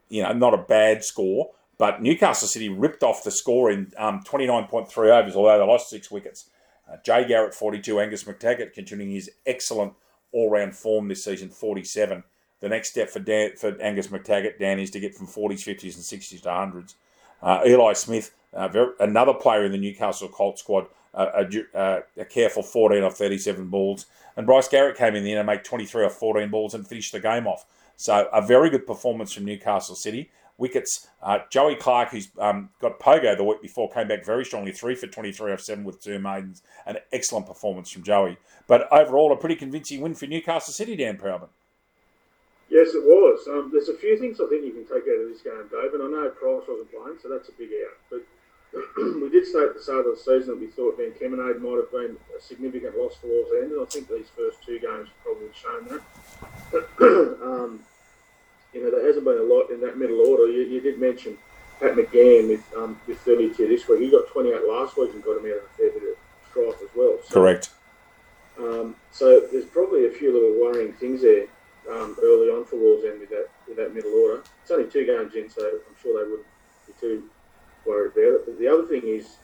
you 0.08 0.22
know, 0.22 0.32
not 0.32 0.54
a 0.54 0.58
bad 0.58 1.04
score. 1.04 1.50
But 1.78 2.02
Newcastle 2.02 2.46
City 2.46 2.68
ripped 2.68 3.02
off 3.02 3.24
the 3.24 3.30
score 3.30 3.70
in 3.70 3.90
um, 3.96 4.20
29.3 4.22 4.88
overs, 5.08 5.34
although 5.34 5.58
they 5.58 5.64
lost 5.64 5.88
six 5.88 6.10
wickets. 6.10 6.50
Uh, 6.90 6.96
Jay 7.02 7.26
Garrett, 7.26 7.54
42. 7.54 8.00
Angus 8.00 8.24
McTaggart 8.24 8.74
continuing 8.74 9.12
his 9.12 9.30
excellent 9.46 9.94
all 10.32 10.50
round 10.50 10.76
form 10.76 11.08
this 11.08 11.24
season, 11.24 11.48
47. 11.48 12.22
The 12.60 12.68
next 12.68 12.90
step 12.90 13.08
for 13.08 13.20
Dan, 13.20 13.52
for 13.56 13.80
Angus 13.80 14.08
McTaggart, 14.08 14.58
Dan, 14.58 14.78
is 14.78 14.90
to 14.90 15.00
get 15.00 15.14
from 15.14 15.26
40s, 15.26 15.64
50s, 15.64 15.94
and 15.94 16.22
60s 16.22 16.42
to 16.42 16.48
100s. 16.48 16.94
Uh, 17.42 17.62
Eli 17.66 17.94
Smith, 17.94 18.34
uh, 18.52 18.68
very, 18.68 18.92
another 19.00 19.32
player 19.32 19.64
in 19.64 19.72
the 19.72 19.78
Newcastle 19.78 20.28
Colt 20.28 20.58
squad, 20.58 20.86
a, 21.14 21.48
uh, 21.74 22.00
a, 22.16 22.24
careful 22.24 22.62
14 22.62 23.02
off 23.02 23.16
37 23.16 23.68
balls. 23.68 24.06
And 24.36 24.46
Bryce 24.46 24.68
Garrett 24.68 24.96
came 24.96 25.14
in 25.14 25.24
there 25.24 25.38
and 25.38 25.46
made 25.46 25.64
23 25.64 26.04
off 26.04 26.14
14 26.14 26.50
balls 26.50 26.74
and 26.74 26.86
finished 26.86 27.12
the 27.12 27.20
game 27.20 27.46
off. 27.46 27.66
So 27.96 28.28
a 28.32 28.40
very 28.40 28.70
good 28.70 28.86
performance 28.86 29.32
from 29.32 29.44
Newcastle 29.44 29.94
City 29.94 30.30
wickets. 30.60 31.08
Uh, 31.22 31.40
Joey 31.50 31.74
Clark, 31.74 32.10
who's 32.10 32.28
um, 32.38 32.68
got 32.80 33.00
Pogo 33.00 33.36
the 33.36 33.42
week 33.42 33.62
before, 33.62 33.90
came 33.90 34.06
back 34.06 34.24
very 34.24 34.44
strongly, 34.44 34.70
three 34.70 34.94
for 34.94 35.06
23 35.06 35.52
off 35.52 35.60
seven 35.60 35.82
with 35.84 36.00
two 36.00 36.18
maidens. 36.18 36.62
An 36.86 36.98
excellent 37.12 37.46
performance 37.46 37.90
from 37.90 38.04
Joey. 38.04 38.36
But 38.68 38.86
overall, 38.92 39.32
a 39.32 39.36
pretty 39.36 39.56
convincing 39.56 40.00
win 40.00 40.14
for 40.14 40.26
Newcastle 40.26 40.72
City, 40.72 40.94
Dan 40.94 41.16
Proudman. 41.16 41.48
Yes, 42.68 42.94
it 42.94 43.02
was. 43.02 43.48
Um, 43.48 43.70
there's 43.72 43.88
a 43.88 43.94
few 43.94 44.16
things 44.16 44.40
I 44.40 44.46
think 44.46 44.64
you 44.64 44.70
can 44.70 44.84
take 44.84 45.02
out 45.02 45.20
of 45.20 45.28
this 45.28 45.42
game, 45.42 45.66
Dave, 45.72 45.92
and 45.92 46.04
I 46.04 46.06
know 46.06 46.30
Price 46.30 46.62
wasn't 46.68 46.92
playing, 46.92 47.18
so 47.20 47.28
that's 47.28 47.48
a 47.48 47.52
big 47.58 47.70
out. 47.82 47.98
But 48.08 48.22
we 48.72 49.28
did 49.30 49.46
say 49.46 49.64
at 49.64 49.74
the 49.74 49.82
start 49.82 50.06
of 50.06 50.16
the 50.16 50.16
season 50.16 50.54
that 50.54 50.60
we 50.60 50.68
thought 50.68 50.96
Van 50.96 51.12
Kemenade 51.12 51.60
might 51.60 51.76
have 51.76 51.90
been 51.90 52.16
a 52.36 52.40
significant 52.40 52.96
loss 52.96 53.16
for 53.16 53.26
Wallsend, 53.26 53.72
and 53.72 53.80
I 53.80 53.84
think 53.86 54.08
these 54.08 54.28
first 54.36 54.62
two 54.64 54.78
games 54.78 55.08
have 55.08 55.24
probably 55.24 55.48
shown 55.54 55.88
that. 55.88 57.42
um, 57.42 57.80
you 58.72 58.84
know, 58.84 58.90
there 58.90 59.06
hasn't 59.06 59.24
been 59.24 59.38
a 59.38 59.42
lot 59.42 59.70
in 59.70 59.80
that 59.80 59.98
middle 59.98 60.20
order. 60.20 60.46
You, 60.46 60.62
you 60.62 60.80
did 60.80 61.00
mention 61.00 61.36
Pat 61.80 61.94
McGann 61.94 62.48
with, 62.48 62.64
um, 62.76 63.00
with 63.06 63.18
32 63.20 63.66
this 63.66 63.88
week. 63.88 64.00
He 64.00 64.10
got 64.10 64.28
28 64.28 64.62
last 64.68 64.96
week 64.96 65.12
and 65.12 65.22
got 65.22 65.38
him 65.38 65.46
out 65.46 65.58
of 65.58 65.64
a 65.64 65.76
fair 65.76 65.90
bit 65.90 66.02
of 66.02 66.16
strife 66.48 66.82
as 66.82 66.94
well. 66.94 67.18
So, 67.24 67.34
Correct. 67.34 67.70
Um, 68.58 68.94
so 69.10 69.40
there's 69.50 69.64
probably 69.64 70.06
a 70.06 70.10
few 70.10 70.32
little 70.32 70.60
worrying 70.60 70.92
things 70.92 71.22
there 71.22 71.46
um, 71.90 72.16
early 72.22 72.48
on 72.48 72.64
for 72.64 72.76
Wallsend 72.76 73.20
with 73.20 73.30
that 73.30 73.48
with 73.66 73.76
that 73.78 73.94
middle 73.94 74.12
order. 74.12 74.42
It's 74.62 74.70
only 74.70 74.90
two 74.90 75.06
games 75.06 75.34
in, 75.34 75.48
so 75.48 75.62
I'm 75.66 75.96
sure 76.02 76.22
they 76.22 76.30
wouldn't 76.30 76.46
be 76.86 76.92
too 77.00 77.30
about 77.84 78.40
it. 78.40 78.46
But 78.46 78.58
the 78.58 78.68
other 78.68 78.86
thing 78.86 79.02
is 79.04 79.36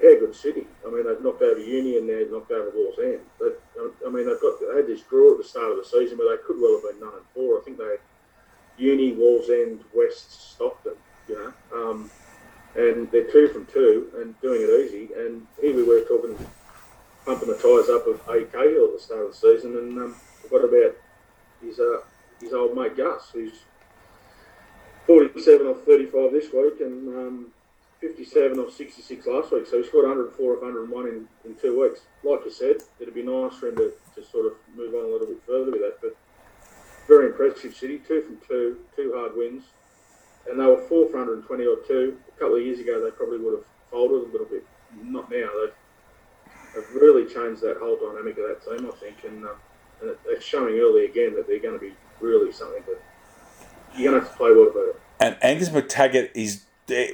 how 0.00 0.18
good 0.18 0.34
City. 0.34 0.66
I 0.86 0.90
mean, 0.90 1.06
they've 1.06 1.20
knocked 1.20 1.42
over 1.42 1.60
Uni 1.60 1.98
and 1.98 2.08
they've 2.08 2.30
knocked 2.30 2.50
over 2.50 2.70
Wallsend. 2.70 3.20
But 3.38 3.60
I 4.06 4.10
mean, 4.10 4.26
they've 4.26 4.40
got 4.40 4.60
they 4.60 4.76
had 4.76 4.86
this 4.86 5.02
draw 5.02 5.32
at 5.32 5.38
the 5.38 5.44
start 5.44 5.72
of 5.72 5.78
the 5.78 5.84
season 5.84 6.18
where 6.18 6.36
they 6.36 6.42
could 6.42 6.60
well 6.60 6.80
have 6.80 6.90
been 6.92 7.00
nine 7.00 7.18
and 7.18 7.26
four. 7.34 7.58
I 7.58 7.62
think 7.64 7.78
they 7.78 7.96
Uni, 8.78 9.14
Wallsend, 9.14 9.80
West, 9.94 10.52
Stockton. 10.52 10.94
You 11.28 11.34
know, 11.72 11.90
um, 11.90 12.10
and 12.74 13.10
they're 13.10 13.30
two 13.30 13.48
from 13.48 13.66
two 13.66 14.10
and 14.16 14.40
doing 14.40 14.62
it 14.62 14.70
easy. 14.70 15.12
And 15.14 15.46
here 15.60 15.74
we 15.74 15.82
were 15.82 16.00
talking, 16.02 16.38
pumping 17.26 17.48
the 17.48 17.54
tyres 17.54 17.88
up 17.90 18.06
of 18.06 18.20
AK 18.28 18.54
at 18.54 18.92
the 18.92 18.98
start 18.98 19.26
of 19.26 19.28
the 19.32 19.36
season, 19.36 19.76
and 19.76 19.98
um, 19.98 20.14
forgot 20.42 20.68
about 20.68 20.96
his 21.60 21.80
uh, 21.80 22.00
his 22.40 22.52
old 22.52 22.76
mate 22.76 22.96
Gus, 22.96 23.30
who's 23.32 23.64
47 25.08 25.66
off 25.66 25.80
35 25.84 26.32
this 26.32 26.52
week 26.52 26.80
and 26.80 27.08
um, 27.08 27.46
57 28.02 28.58
off 28.58 28.72
66 28.74 29.26
last 29.26 29.50
week. 29.50 29.66
So 29.66 29.80
he 29.80 29.88
scored 29.88 30.06
104 30.06 30.56
off 30.56 30.62
101 30.62 31.06
in, 31.08 31.28
in 31.48 31.56
two 31.56 31.80
weeks. 31.80 32.02
Like 32.22 32.44
you 32.44 32.52
said, 32.52 32.76
it'd 33.00 33.14
be 33.14 33.22
nice 33.22 33.56
for 33.56 33.68
him 33.68 33.76
to, 33.76 33.94
to 34.14 34.22
sort 34.22 34.44
of 34.44 34.52
move 34.76 34.92
on 34.92 35.08
a 35.08 35.08
little 35.08 35.26
bit 35.26 35.40
further 35.46 35.72
with 35.72 35.80
that. 35.80 35.96
But 36.02 36.14
very 37.08 37.28
impressive 37.28 37.74
City, 37.74 38.02
two 38.06 38.20
from 38.20 38.36
two, 38.46 38.76
two 38.94 39.14
hard 39.16 39.32
wins. 39.34 39.64
And 40.46 40.60
they 40.60 40.66
were 40.66 40.84
four 40.86 41.08
for 41.08 41.24
120 41.24 41.66
or 41.66 41.76
two. 41.88 42.18
A 42.28 42.38
couple 42.38 42.56
of 42.56 42.62
years 42.62 42.78
ago, 42.78 43.02
they 43.02 43.10
probably 43.10 43.38
would 43.38 43.54
have 43.54 43.66
folded 43.90 44.28
a 44.28 44.30
little 44.30 44.46
bit. 44.46 44.64
Not 45.02 45.30
now. 45.30 45.48
They've, 45.56 45.74
they've 46.74 46.94
really 47.00 47.24
changed 47.24 47.62
that 47.62 47.78
whole 47.80 47.96
dynamic 47.96 48.36
of 48.36 48.44
that 48.44 48.60
team, 48.60 48.86
I 48.86 48.94
think. 49.00 49.24
And 49.24 49.46
uh, 49.46 49.56
and 50.00 50.14
it's 50.26 50.44
showing 50.44 50.78
early 50.78 51.06
again 51.06 51.34
that 51.34 51.46
they're 51.46 51.58
going 51.58 51.74
to 51.74 51.84
be 51.84 51.94
really 52.20 52.52
something 52.52 52.82
that 52.86 53.02
you're 53.96 54.12
to 54.12 54.20
have 54.20 54.30
to 54.30 54.36
play 54.36 54.50
well 54.52 54.68
about. 54.68 55.00
And 55.20 55.36
Angus 55.42 55.70
McTaggart 55.70 56.30
is 56.34 56.64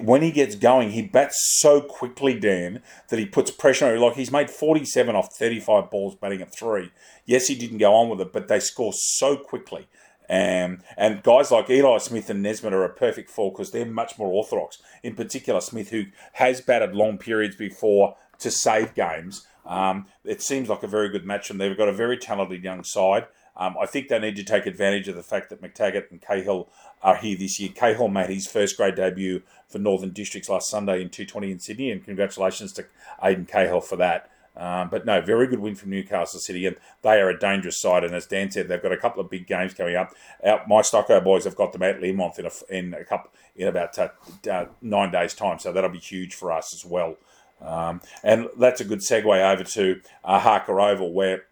when 0.00 0.22
he 0.22 0.30
gets 0.30 0.54
going, 0.54 0.90
he 0.90 1.02
bats 1.02 1.58
so 1.60 1.80
quickly, 1.80 2.38
Dan, 2.38 2.82
that 3.08 3.18
he 3.18 3.26
puts 3.26 3.50
pressure 3.50 3.92
on. 3.92 4.00
Like 4.00 4.14
he's 4.14 4.30
made 4.30 4.50
47 4.50 5.16
off 5.16 5.34
35 5.34 5.90
balls 5.90 6.14
batting 6.14 6.42
at 6.42 6.56
three. 6.56 6.92
Yes, 7.26 7.48
he 7.48 7.54
didn't 7.54 7.78
go 7.78 7.94
on 7.94 8.08
with 8.08 8.20
it, 8.20 8.32
but 8.32 8.48
they 8.48 8.60
score 8.60 8.92
so 8.92 9.36
quickly. 9.36 9.88
Um, 10.30 10.80
and 10.96 11.22
guys 11.22 11.50
like 11.50 11.68
Eli 11.68 11.98
Smith 11.98 12.30
and 12.30 12.42
Nesmith 12.42 12.72
are 12.72 12.84
a 12.84 12.88
perfect 12.88 13.30
four 13.30 13.52
because 13.52 13.72
they're 13.72 13.84
much 13.84 14.18
more 14.18 14.28
orthodox. 14.28 14.78
In 15.02 15.14
particular, 15.14 15.60
Smith, 15.60 15.90
who 15.90 16.04
has 16.34 16.60
batted 16.60 16.94
long 16.94 17.18
periods 17.18 17.56
before 17.56 18.16
to 18.38 18.50
save 18.50 18.94
games, 18.94 19.46
um, 19.66 20.06
it 20.24 20.40
seems 20.40 20.68
like 20.68 20.82
a 20.82 20.88
very 20.88 21.10
good 21.10 21.26
match, 21.26 21.50
and 21.50 21.60
they've 21.60 21.76
got 21.76 21.88
a 21.88 21.92
very 21.92 22.16
talented 22.16 22.62
young 22.64 22.84
side. 22.84 23.26
Um, 23.56 23.76
I 23.80 23.86
think 23.86 24.08
they 24.08 24.18
need 24.18 24.36
to 24.36 24.44
take 24.44 24.66
advantage 24.66 25.08
of 25.08 25.16
the 25.16 25.22
fact 25.22 25.50
that 25.50 25.62
McTaggart 25.62 26.10
and 26.10 26.20
Cahill 26.20 26.68
are 27.02 27.16
here 27.16 27.36
this 27.36 27.60
year. 27.60 27.70
Cahill 27.74 28.08
made 28.08 28.30
his 28.30 28.46
first 28.46 28.76
grade 28.76 28.96
debut 28.96 29.42
for 29.68 29.78
Northern 29.78 30.10
Districts 30.10 30.48
last 30.48 30.68
Sunday 30.68 31.02
in 31.02 31.08
220 31.08 31.52
in 31.52 31.58
Sydney, 31.60 31.90
and 31.90 32.04
congratulations 32.04 32.72
to 32.72 32.86
Aidan 33.22 33.46
Cahill 33.46 33.80
for 33.80 33.96
that. 33.96 34.30
Um, 34.56 34.88
but 34.88 35.04
no, 35.04 35.20
very 35.20 35.48
good 35.48 35.58
win 35.58 35.74
from 35.74 35.90
Newcastle 35.90 36.38
City, 36.38 36.66
and 36.66 36.76
they 37.02 37.20
are 37.20 37.28
a 37.28 37.38
dangerous 37.38 37.80
side. 37.80 38.04
And 38.04 38.14
as 38.14 38.26
Dan 38.26 38.50
said, 38.50 38.68
they've 38.68 38.82
got 38.82 38.92
a 38.92 38.96
couple 38.96 39.20
of 39.20 39.30
big 39.30 39.46
games 39.46 39.74
coming 39.74 39.96
up. 39.96 40.14
My 40.42 40.80
Stocko 40.80 41.22
boys 41.22 41.44
have 41.44 41.56
got 41.56 41.72
them 41.72 41.82
at 41.82 42.00
Learmonth 42.00 42.38
in 42.38 42.46
a, 42.46 42.78
in 42.78 42.94
a 42.94 43.04
couple 43.04 43.32
in 43.56 43.68
about 43.68 43.98
uh, 43.98 44.08
uh, 44.50 44.66
nine 44.80 45.10
days' 45.10 45.34
time, 45.34 45.58
so 45.58 45.72
that'll 45.72 45.90
be 45.90 45.98
huge 45.98 46.34
for 46.34 46.52
us 46.52 46.72
as 46.72 46.84
well. 46.84 47.16
Um, 47.60 48.00
and 48.22 48.48
that's 48.58 48.80
a 48.80 48.84
good 48.84 49.00
segue 49.00 49.52
over 49.52 49.64
to 49.64 50.00
uh, 50.24 50.38
Harker 50.38 50.80
Oval, 50.80 51.12
where 51.12 51.44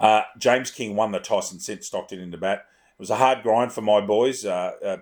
uh, 0.00 0.22
James 0.38 0.70
King 0.70 0.96
won 0.96 1.12
the 1.12 1.18
toss 1.18 1.52
and 1.52 1.60
sent 1.60 1.84
Stockton 1.84 2.20
into 2.20 2.38
bat. 2.38 2.66
It 2.98 3.00
was 3.00 3.10
a 3.10 3.16
hard 3.16 3.42
grind 3.42 3.72
for 3.72 3.82
my 3.82 4.00
boys. 4.00 4.44
Uh, 4.44 4.72
uh, 4.84 4.96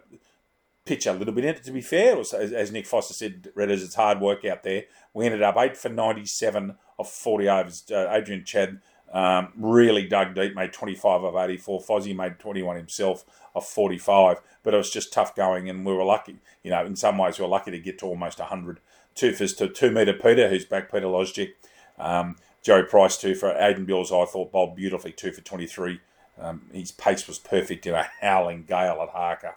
pitch 0.85 1.07
a 1.07 1.13
little 1.13 1.35
bit 1.35 1.45
in 1.45 1.55
it, 1.57 1.65
to 1.65 1.73
be 1.73 1.81
fair. 1.81 2.17
Was, 2.17 2.33
as, 2.33 2.53
as, 2.53 2.71
Nick 2.71 2.87
Foster 2.87 3.15
said, 3.15 3.49
Redders, 3.57 3.85
it's 3.85 3.95
hard 3.95 4.21
work 4.21 4.45
out 4.45 4.63
there. 4.63 4.85
We 5.15 5.27
ended 5.27 5.43
up 5.43 5.57
8 5.57 5.77
for 5.77 5.89
97 5.89 6.77
of 6.99 7.09
40 7.09 7.49
overs. 7.49 7.85
Uh, 7.91 8.09
Adrian 8.11 8.45
Chad 8.45 8.81
um, 9.13 9.53
really 9.57 10.07
dug 10.07 10.35
deep, 10.35 10.55
made 10.55 10.73
25 10.73 11.25
of 11.25 11.37
84. 11.37 11.81
Fozzie 11.81 12.15
made 12.15 12.39
21 12.39 12.77
himself 12.77 13.25
of 13.55 13.67
45. 13.67 14.41
But 14.63 14.75
it 14.75 14.77
was 14.77 14.91
just 14.91 15.13
tough 15.13 15.35
going, 15.35 15.69
and 15.69 15.85
we 15.85 15.93
were 15.93 16.05
lucky. 16.05 16.37
You 16.63 16.71
know, 16.71 16.85
in 16.85 16.97
some 16.97 17.19
ways, 17.19 17.39
we 17.39 17.45
were 17.45 17.51
lucky 17.51 17.71
to 17.71 17.79
get 17.79 17.99
to 18.01 18.07
almost 18.07 18.39
100 18.39 18.81
two 19.17 19.33
to 19.33 19.69
two 19.69 19.91
metre 19.91 20.13
Peter, 20.13 20.49
who's 20.49 20.65
back 20.65 20.93
Peter 20.93 21.07
Losjic. 21.07 21.55
Um, 21.99 22.37
Joey 22.67 22.83
Price, 22.83 23.17
two 23.17 23.37
for 23.37 23.55
Aiden 23.55 23.87
Bills, 23.87 24.11
I 24.11 24.25
thought 24.25 24.51
bowled 24.51 24.75
beautifully, 24.75 25.13
two 25.13 25.31
for 25.31 25.41
23. 25.41 26.01
Um, 26.37 26.63
his 26.73 26.91
pace 26.91 27.29
was 27.29 27.39
perfect 27.39 27.87
in 27.87 27.95
a 27.95 28.09
howling 28.21 28.65
gale 28.65 29.01
at 29.03 29.11
Harker. 29.11 29.55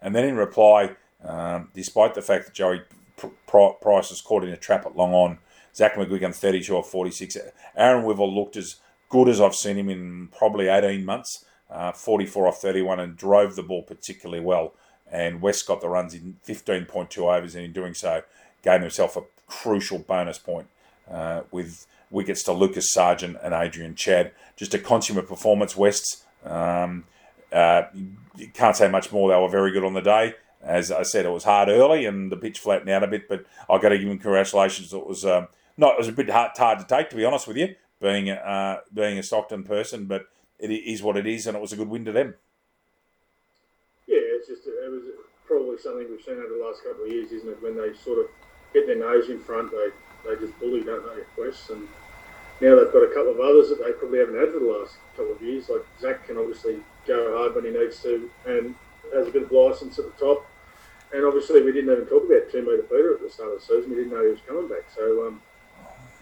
And 0.00 0.14
then 0.14 0.24
in 0.24 0.36
reply, 0.36 0.94
um, 1.24 1.70
despite 1.74 2.14
the 2.14 2.22
fact 2.22 2.44
that 2.44 2.54
Joey 2.54 2.82
Price 3.48 4.10
was 4.10 4.20
caught 4.24 4.44
in 4.44 4.50
a 4.50 4.56
trap 4.56 4.86
at 4.86 4.96
long 4.96 5.12
on, 5.12 5.38
Zach 5.74 5.94
McGuigan 5.94 6.32
32 6.32 6.72
or 6.72 6.84
46. 6.84 7.36
Aaron 7.76 8.04
Wivell 8.04 8.32
looked 8.32 8.56
as 8.56 8.76
good 9.08 9.28
as 9.28 9.40
I've 9.40 9.56
seen 9.56 9.76
him 9.76 9.90
in 9.90 10.28
probably 10.28 10.68
18 10.68 11.04
months, 11.04 11.44
uh, 11.68 11.90
44 11.90 12.46
off 12.46 12.62
31, 12.62 13.00
and 13.00 13.16
drove 13.16 13.56
the 13.56 13.64
ball 13.64 13.82
particularly 13.82 14.40
well. 14.40 14.72
And 15.10 15.42
West 15.42 15.66
got 15.66 15.80
the 15.80 15.88
runs 15.88 16.14
in 16.14 16.36
15.2 16.46 17.18
overs, 17.18 17.56
and 17.56 17.64
in 17.64 17.72
doing 17.72 17.94
so, 17.94 18.22
gave 18.62 18.82
himself 18.82 19.16
a 19.16 19.22
crucial 19.48 19.98
bonus 19.98 20.38
point 20.38 20.68
uh, 21.10 21.42
with 21.50 21.86
wickets 22.10 22.42
to 22.44 22.52
Lucas 22.52 22.92
Sargent 22.92 23.38
and 23.42 23.54
Adrian 23.54 23.94
Chad. 23.94 24.32
Just 24.56 24.74
a 24.74 24.78
consummate 24.78 25.28
performance, 25.28 25.76
Wests. 25.76 26.24
Um, 26.44 27.04
uh, 27.52 27.82
can't 28.54 28.76
say 28.76 28.88
much 28.88 29.12
more. 29.12 29.30
They 29.30 29.40
were 29.40 29.48
very 29.48 29.72
good 29.72 29.84
on 29.84 29.94
the 29.94 30.00
day. 30.00 30.34
As 30.62 30.92
I 30.92 31.02
said, 31.02 31.26
it 31.26 31.30
was 31.30 31.44
hard 31.44 31.68
early 31.68 32.06
and 32.06 32.30
the 32.30 32.36
pitch 32.36 32.60
flattened 32.60 32.88
out 32.88 33.02
a 33.02 33.08
bit, 33.08 33.28
but 33.28 33.44
I've 33.68 33.82
got 33.82 33.88
to 33.88 33.98
give 33.98 34.08
them 34.08 34.18
congratulations. 34.18 34.92
It 34.92 35.06
was 35.06 35.24
um, 35.24 35.48
not. 35.76 35.94
It 35.94 35.98
was 35.98 36.08
a 36.08 36.12
bit 36.12 36.30
hard, 36.30 36.52
hard 36.56 36.78
to 36.78 36.84
take, 36.84 37.10
to 37.10 37.16
be 37.16 37.24
honest 37.24 37.48
with 37.48 37.56
you, 37.56 37.74
being 38.00 38.30
uh, 38.30 38.78
being 38.94 39.18
a 39.18 39.24
Stockton 39.24 39.64
person, 39.64 40.06
but 40.06 40.26
it 40.60 40.70
is 40.70 41.02
what 41.02 41.16
it 41.16 41.26
is, 41.26 41.48
and 41.48 41.56
it 41.56 41.60
was 41.60 41.72
a 41.72 41.76
good 41.76 41.88
win 41.88 42.04
to 42.04 42.12
them. 42.12 42.34
Yeah, 44.06 44.18
it's 44.20 44.46
just 44.46 44.66
it 44.66 44.90
was 44.90 45.02
probably 45.46 45.78
something 45.78 46.06
we've 46.08 46.22
seen 46.22 46.34
over 46.34 46.54
the 46.56 46.64
last 46.64 46.84
couple 46.84 47.06
of 47.06 47.10
years, 47.10 47.32
isn't 47.32 47.48
it? 47.48 47.60
When 47.60 47.76
they 47.76 47.92
sort 47.98 48.20
of 48.20 48.26
get 48.72 48.86
their 48.86 48.98
nose 48.98 49.28
in 49.28 49.40
front. 49.40 49.70
They 49.70 49.88
they 50.24 50.36
just 50.36 50.58
bully, 50.58 50.82
don't 50.82 51.04
they, 51.04 51.22
West? 51.40 51.70
And 51.70 51.88
now 52.60 52.76
they've 52.76 52.92
got 52.92 53.02
a 53.02 53.14
couple 53.14 53.32
of 53.32 53.40
others 53.40 53.68
that 53.70 53.82
they 53.82 53.92
probably 53.92 54.20
haven't 54.20 54.38
had 54.38 54.52
for 54.52 54.60
the 54.60 54.70
last 54.70 54.96
couple 55.16 55.32
of 55.32 55.42
years. 55.42 55.68
Like 55.68 55.84
Zach 56.00 56.26
can 56.26 56.38
obviously 56.38 56.78
go 57.06 57.36
hard 57.36 57.54
when 57.54 57.64
he 57.64 57.70
needs 57.70 58.00
to 58.02 58.30
and 58.46 58.74
has 59.12 59.28
a 59.28 59.30
bit 59.30 59.42
of 59.42 59.52
license 59.52 59.98
at 59.98 60.04
the 60.06 60.24
top. 60.24 60.46
And 61.12 61.24
obviously, 61.24 61.60
we 61.62 61.72
didn't 61.72 61.92
even 61.92 62.06
talk 62.06 62.24
about 62.24 62.50
two 62.50 62.62
metre 62.62 62.88
Peter 62.88 63.14
at 63.14 63.20
the 63.20 63.30
start 63.30 63.52
of 63.52 63.60
the 63.60 63.66
season. 63.66 63.90
We 63.90 63.96
didn't 63.96 64.12
know 64.12 64.24
he 64.24 64.30
was 64.30 64.40
coming 64.48 64.68
back. 64.68 64.88
So, 64.94 65.26
um, 65.26 65.42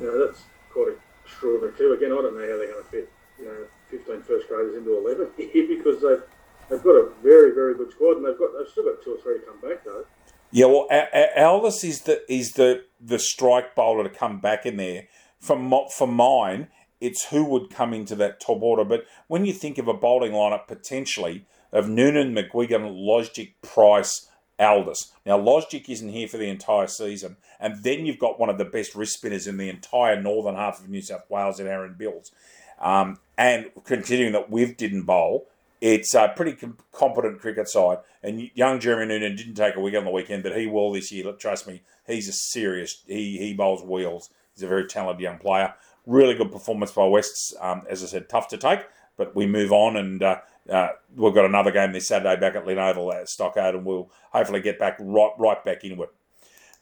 you 0.00 0.06
know, 0.06 0.26
that's 0.26 0.42
quite 0.72 0.98
extraordinary 1.24 1.76
too. 1.78 1.92
Again, 1.92 2.10
I 2.12 2.22
don't 2.22 2.34
know 2.34 2.42
how 2.42 2.58
they're 2.58 2.72
going 2.72 2.84
to 2.84 2.90
fit, 2.90 3.12
you 3.38 3.44
know, 3.46 3.64
15 3.90 4.22
first 4.22 4.48
graders 4.48 4.74
into 4.74 4.96
11 4.98 5.30
because 5.36 6.02
they've, 6.02 6.22
they've 6.68 6.82
got 6.82 6.98
a 6.98 7.10
very, 7.22 7.54
very 7.54 7.74
good 7.74 7.92
squad 7.92 8.16
and 8.16 8.26
they've 8.26 8.38
got 8.38 8.50
they've 8.56 8.70
still 8.70 8.84
got 8.84 9.02
two 9.02 9.14
or 9.14 9.20
three 9.22 9.38
to 9.38 9.46
come 9.46 9.60
back 9.60 9.84
though. 9.84 10.04
Yeah, 10.50 10.66
well, 10.66 10.88
Aldous 11.36 11.84
is 11.84 12.02
the 12.02 12.22
is 12.32 12.52
the 12.52 12.84
the 13.00 13.18
strike 13.18 13.74
bowler 13.74 14.04
to 14.04 14.10
come 14.10 14.40
back 14.40 14.66
in 14.66 14.76
there. 14.76 15.08
For 15.38 15.56
for 15.96 16.06
mine, 16.08 16.68
it's 17.00 17.26
who 17.26 17.44
would 17.44 17.70
come 17.70 17.94
into 17.94 18.14
that 18.16 18.40
top 18.40 18.62
order. 18.62 18.84
But 18.84 19.04
when 19.28 19.46
you 19.46 19.52
think 19.52 19.78
of 19.78 19.88
a 19.88 19.94
bowling 19.94 20.32
lineup 20.32 20.66
potentially 20.66 21.46
of 21.72 21.88
Noonan, 21.88 22.34
McGuigan, 22.34 22.96
Losjic, 22.96 23.52
Price, 23.62 24.28
Aldous. 24.58 25.12
Now 25.24 25.38
Losjic 25.38 25.88
isn't 25.88 26.08
here 26.08 26.28
for 26.28 26.36
the 26.36 26.48
entire 26.48 26.88
season, 26.88 27.36
and 27.58 27.82
then 27.82 28.04
you've 28.04 28.18
got 28.18 28.38
one 28.38 28.50
of 28.50 28.58
the 28.58 28.64
best 28.64 28.94
wrist 28.94 29.14
spinners 29.14 29.46
in 29.46 29.56
the 29.56 29.68
entire 29.68 30.20
northern 30.20 30.56
half 30.56 30.80
of 30.80 30.88
New 30.88 31.02
South 31.02 31.28
Wales 31.30 31.60
in 31.60 31.66
Aaron 31.66 31.94
Bills. 31.96 32.32
Um, 32.80 33.18
and 33.38 33.70
continuing 33.84 34.32
that 34.32 34.50
Wiv 34.50 34.76
didn't 34.76 35.02
bowl, 35.02 35.48
it's 35.80 36.14
a 36.14 36.32
pretty 36.34 36.52
com- 36.52 36.78
competent 36.92 37.40
cricket 37.40 37.68
side. 37.68 37.98
And 38.22 38.50
young 38.54 38.80
Jeremy 38.80 39.06
Noonan 39.06 39.36
didn't 39.36 39.54
take 39.54 39.76
a 39.76 39.80
wicket 39.80 39.98
on 39.98 40.04
the 40.04 40.10
weekend, 40.10 40.42
but 40.42 40.56
he 40.56 40.66
will 40.66 40.92
this 40.92 41.10
year. 41.10 41.32
Trust 41.32 41.66
me, 41.66 41.82
he's 42.06 42.28
a 42.28 42.32
serious. 42.32 43.02
He 43.06 43.38
he 43.38 43.54
bowls 43.54 43.82
wheels. 43.82 44.30
He's 44.54 44.62
a 44.62 44.68
very 44.68 44.86
talented 44.86 45.22
young 45.22 45.38
player. 45.38 45.74
Really 46.06 46.34
good 46.34 46.52
performance 46.52 46.92
by 46.92 47.06
Wests. 47.06 47.54
Um, 47.60 47.82
as 47.88 48.02
I 48.02 48.06
said, 48.06 48.28
tough 48.28 48.48
to 48.48 48.56
take, 48.56 48.80
but 49.16 49.34
we 49.34 49.46
move 49.46 49.72
on. 49.72 49.96
And 49.96 50.22
uh, 50.22 50.40
uh, 50.68 50.90
we've 51.16 51.34
got 51.34 51.44
another 51.44 51.70
game 51.70 51.92
this 51.92 52.08
Saturday 52.08 52.38
back 52.38 52.54
at 52.54 52.66
Lynn 52.66 52.78
Oval 52.78 53.12
at 53.12 53.28
Stockade, 53.28 53.74
and 53.74 53.84
we'll 53.84 54.10
hopefully 54.32 54.60
get 54.60 54.78
back 54.78 54.96
right, 54.98 55.32
right 55.38 55.64
back 55.64 55.84
into 55.84 56.02
it. 56.02 56.10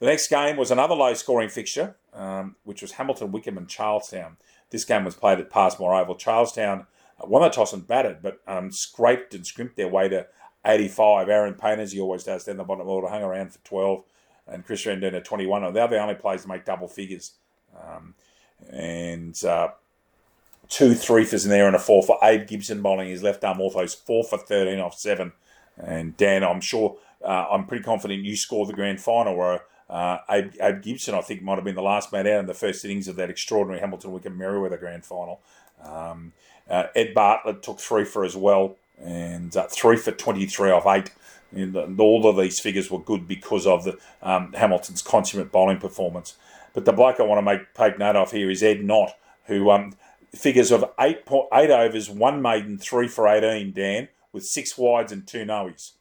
The 0.00 0.06
next 0.06 0.28
game 0.28 0.56
was 0.56 0.70
another 0.70 0.94
low 0.94 1.14
scoring 1.14 1.48
fixture, 1.48 1.96
um, 2.14 2.56
which 2.64 2.82
was 2.82 2.92
Hamilton, 2.92 3.32
Wickham, 3.32 3.58
and 3.58 3.68
Charlestown. 3.68 4.36
This 4.70 4.84
game 4.84 5.04
was 5.04 5.16
played 5.16 5.40
at 5.40 5.50
Passmore 5.50 5.94
Oval. 5.94 6.14
Charlestown 6.14 6.86
toss 7.50 7.72
and 7.72 7.86
batted, 7.86 8.18
but 8.22 8.40
um, 8.46 8.70
scraped 8.70 9.34
and 9.34 9.46
scrimped 9.46 9.76
their 9.76 9.88
way 9.88 10.08
to 10.08 10.26
85. 10.64 11.28
Aaron 11.28 11.54
Payne, 11.54 11.80
as 11.80 11.92
he 11.92 12.00
always 12.00 12.24
does, 12.24 12.44
down 12.44 12.56
the 12.56 12.64
bottom 12.64 12.88
order, 12.88 13.08
hung 13.08 13.22
around 13.22 13.52
for 13.52 13.58
12, 13.64 14.04
and 14.48 14.64
Chris 14.64 14.86
Randon 14.86 15.14
at 15.14 15.24
21. 15.24 15.72
They're 15.72 15.88
the 15.88 16.00
only 16.00 16.14
players 16.14 16.42
to 16.42 16.48
make 16.48 16.64
double 16.64 16.88
figures. 16.88 17.32
Um, 17.76 18.14
and 18.70 19.42
uh, 19.44 19.68
two 20.68 20.90
threefers 20.90 21.44
in 21.44 21.50
there 21.50 21.66
and 21.66 21.76
a 21.76 21.78
four 21.78 22.02
for 22.02 22.18
Abe 22.22 22.46
Gibson 22.46 22.82
bowling 22.82 23.08
his 23.08 23.22
left 23.22 23.44
arm 23.44 23.58
orthos, 23.58 23.96
four 23.96 24.24
for 24.24 24.38
13 24.38 24.78
off 24.80 24.98
seven. 24.98 25.32
And 25.76 26.16
Dan, 26.16 26.42
I'm 26.42 26.60
sure, 26.60 26.96
uh, 27.24 27.46
I'm 27.50 27.66
pretty 27.66 27.84
confident 27.84 28.24
you 28.24 28.36
scored 28.36 28.68
the 28.68 28.74
grand 28.74 29.00
final 29.00 29.36
where 29.36 29.62
uh, 29.88 30.18
Abe, 30.28 30.52
Abe, 30.60 30.82
Gibson, 30.82 31.14
I 31.14 31.20
think, 31.20 31.42
might 31.42 31.54
have 31.54 31.64
been 31.64 31.74
the 31.74 31.82
last 31.82 32.12
man 32.12 32.26
out 32.26 32.40
in 32.40 32.46
the 32.46 32.54
first 32.54 32.84
innings 32.84 33.08
of 33.08 33.16
that 33.16 33.30
extraordinary 33.30 33.80
Hamilton 33.80 34.12
Wickham 34.12 34.38
Merewether 34.38 34.78
grand 34.78 35.04
final. 35.04 35.40
Um, 35.82 36.32
uh, 36.68 36.84
Ed 36.94 37.14
Bartlett 37.14 37.62
took 37.62 37.80
three 37.80 38.04
for 38.04 38.24
as 38.24 38.36
well, 38.36 38.76
and 39.00 39.56
uh, 39.56 39.66
three 39.68 39.96
for 39.96 40.12
23 40.12 40.70
off 40.70 40.86
eight. 40.86 41.10
And 41.50 41.98
all 41.98 42.28
of 42.28 42.36
these 42.36 42.60
figures 42.60 42.90
were 42.90 42.98
good 42.98 43.26
because 43.26 43.66
of 43.66 43.84
the 43.84 43.96
um, 44.22 44.52
Hamilton's 44.52 45.00
consummate 45.00 45.50
bowling 45.50 45.78
performance. 45.78 46.36
But 46.74 46.84
the 46.84 46.92
bloke 46.92 47.20
I 47.20 47.22
want 47.22 47.38
to 47.38 47.42
make 47.42 47.72
take 47.74 47.98
note 47.98 48.16
of 48.16 48.32
here 48.32 48.50
is 48.50 48.62
Ed 48.62 48.84
Knott, 48.84 49.16
who 49.46 49.70
um, 49.70 49.94
figures 50.34 50.70
of 50.70 50.84
eight 51.00 51.22
eight 51.54 51.70
overs, 51.70 52.10
one 52.10 52.42
maiden, 52.42 52.76
three 52.76 53.08
for 53.08 53.26
18, 53.26 53.72
Dan, 53.72 54.08
with 54.32 54.44
six 54.44 54.76
wides 54.76 55.10
and 55.10 55.26
two 55.26 55.46
noes. 55.46 55.94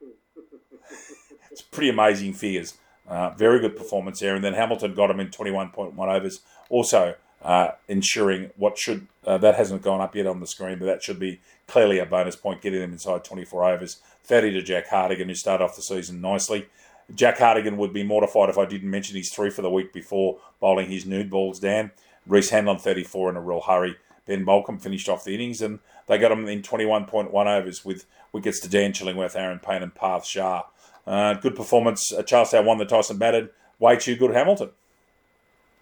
it's 1.50 1.62
pretty 1.62 1.88
amazing 1.88 2.34
figures. 2.34 2.74
Uh, 3.06 3.30
very 3.30 3.60
good 3.60 3.76
performance 3.76 4.20
there. 4.20 4.34
And 4.34 4.44
then 4.44 4.54
Hamilton 4.54 4.94
got 4.94 5.10
him 5.10 5.20
in 5.20 5.28
21.1 5.28 5.96
overs. 5.96 6.40
Also, 6.70 7.14
uh, 7.42 7.72
ensuring 7.88 8.50
what 8.56 8.78
should, 8.78 9.06
uh, 9.26 9.38
that 9.38 9.56
hasn't 9.56 9.82
gone 9.82 10.00
up 10.00 10.14
yet 10.14 10.26
on 10.26 10.40
the 10.40 10.46
screen, 10.46 10.78
but 10.78 10.86
that 10.86 11.02
should 11.02 11.18
be 11.18 11.40
clearly 11.66 11.98
a 11.98 12.06
bonus 12.06 12.36
point, 12.36 12.62
getting 12.62 12.80
them 12.80 12.92
inside 12.92 13.24
24 13.24 13.64
overs. 13.64 14.00
30 14.24 14.52
to 14.52 14.62
Jack 14.62 14.88
Hardigan, 14.88 15.26
who 15.26 15.34
started 15.34 15.64
off 15.64 15.76
the 15.76 15.82
season 15.82 16.20
nicely. 16.20 16.66
Jack 17.14 17.38
Hardigan 17.38 17.76
would 17.76 17.92
be 17.92 18.04
mortified 18.04 18.48
if 18.48 18.58
I 18.58 18.64
didn't 18.64 18.90
mention 18.90 19.16
his 19.16 19.30
three 19.30 19.50
for 19.50 19.62
the 19.62 19.70
week 19.70 19.92
before 19.92 20.38
bowling 20.60 20.90
his 20.90 21.04
nude 21.04 21.30
balls 21.30 21.58
down. 21.58 21.90
Reese 22.26 22.50
Hanlon 22.50 22.78
34 22.78 23.30
in 23.30 23.36
a 23.36 23.40
real 23.40 23.60
hurry. 23.60 23.96
Ben 24.26 24.44
Malcolm 24.44 24.78
finished 24.78 25.08
off 25.08 25.24
the 25.24 25.34
innings 25.34 25.60
and 25.60 25.80
they 26.06 26.18
got 26.18 26.30
him 26.30 26.46
in 26.46 26.62
21.1 26.62 27.32
overs 27.32 27.84
with 27.84 28.06
wickets 28.32 28.60
to 28.60 28.68
Dan 28.68 28.92
Chillingworth, 28.92 29.36
Aaron 29.36 29.58
Payne, 29.58 29.82
and 29.82 29.94
Path 29.94 30.24
Shah. 30.24 30.62
Uh, 31.06 31.34
good 31.34 31.56
performance. 31.56 32.12
Uh, 32.12 32.22
Charlestown 32.22 32.64
won 32.64 32.78
the 32.78 32.84
toss 32.84 33.10
and 33.10 33.18
batted. 33.18 33.50
Way 33.78 33.96
too 33.96 34.16
good, 34.16 34.32
Hamilton. 34.32 34.70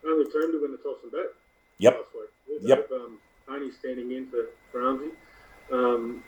Only 0.07 0.25
team 0.25 0.53
to 0.53 0.59
win 0.61 0.73
the 0.73 0.79
toss 0.79 0.97
and 1.89 1.95
bat. 1.95 2.61
Yep. 2.63 2.89
Yep. 2.91 2.91
Um, 2.93 3.19
only 3.49 3.73
standing 3.73 4.13
in 4.13 4.27
for, 4.29 4.47
for 4.71 4.81
Armsy. 4.81 5.11
Um, 5.73 6.23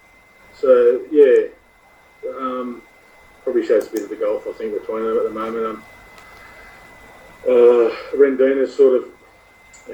so, 0.55 1.03
yeah. 1.11 1.49
Um, 2.29 2.83
probably 3.43 3.67
shows 3.67 3.89
a 3.89 3.91
bit 3.91 4.05
of 4.05 4.09
the 4.09 4.17
golf, 4.17 4.47
I 4.49 4.53
think, 4.53 4.73
between 4.81 5.05
them 5.05 5.17
at 5.19 5.25
the 5.25 5.31
moment. 5.31 5.67
Um, 5.67 5.85
uh, 7.49 7.91
Rendina 8.17 8.67
sort 8.69 9.03
of 9.03 9.09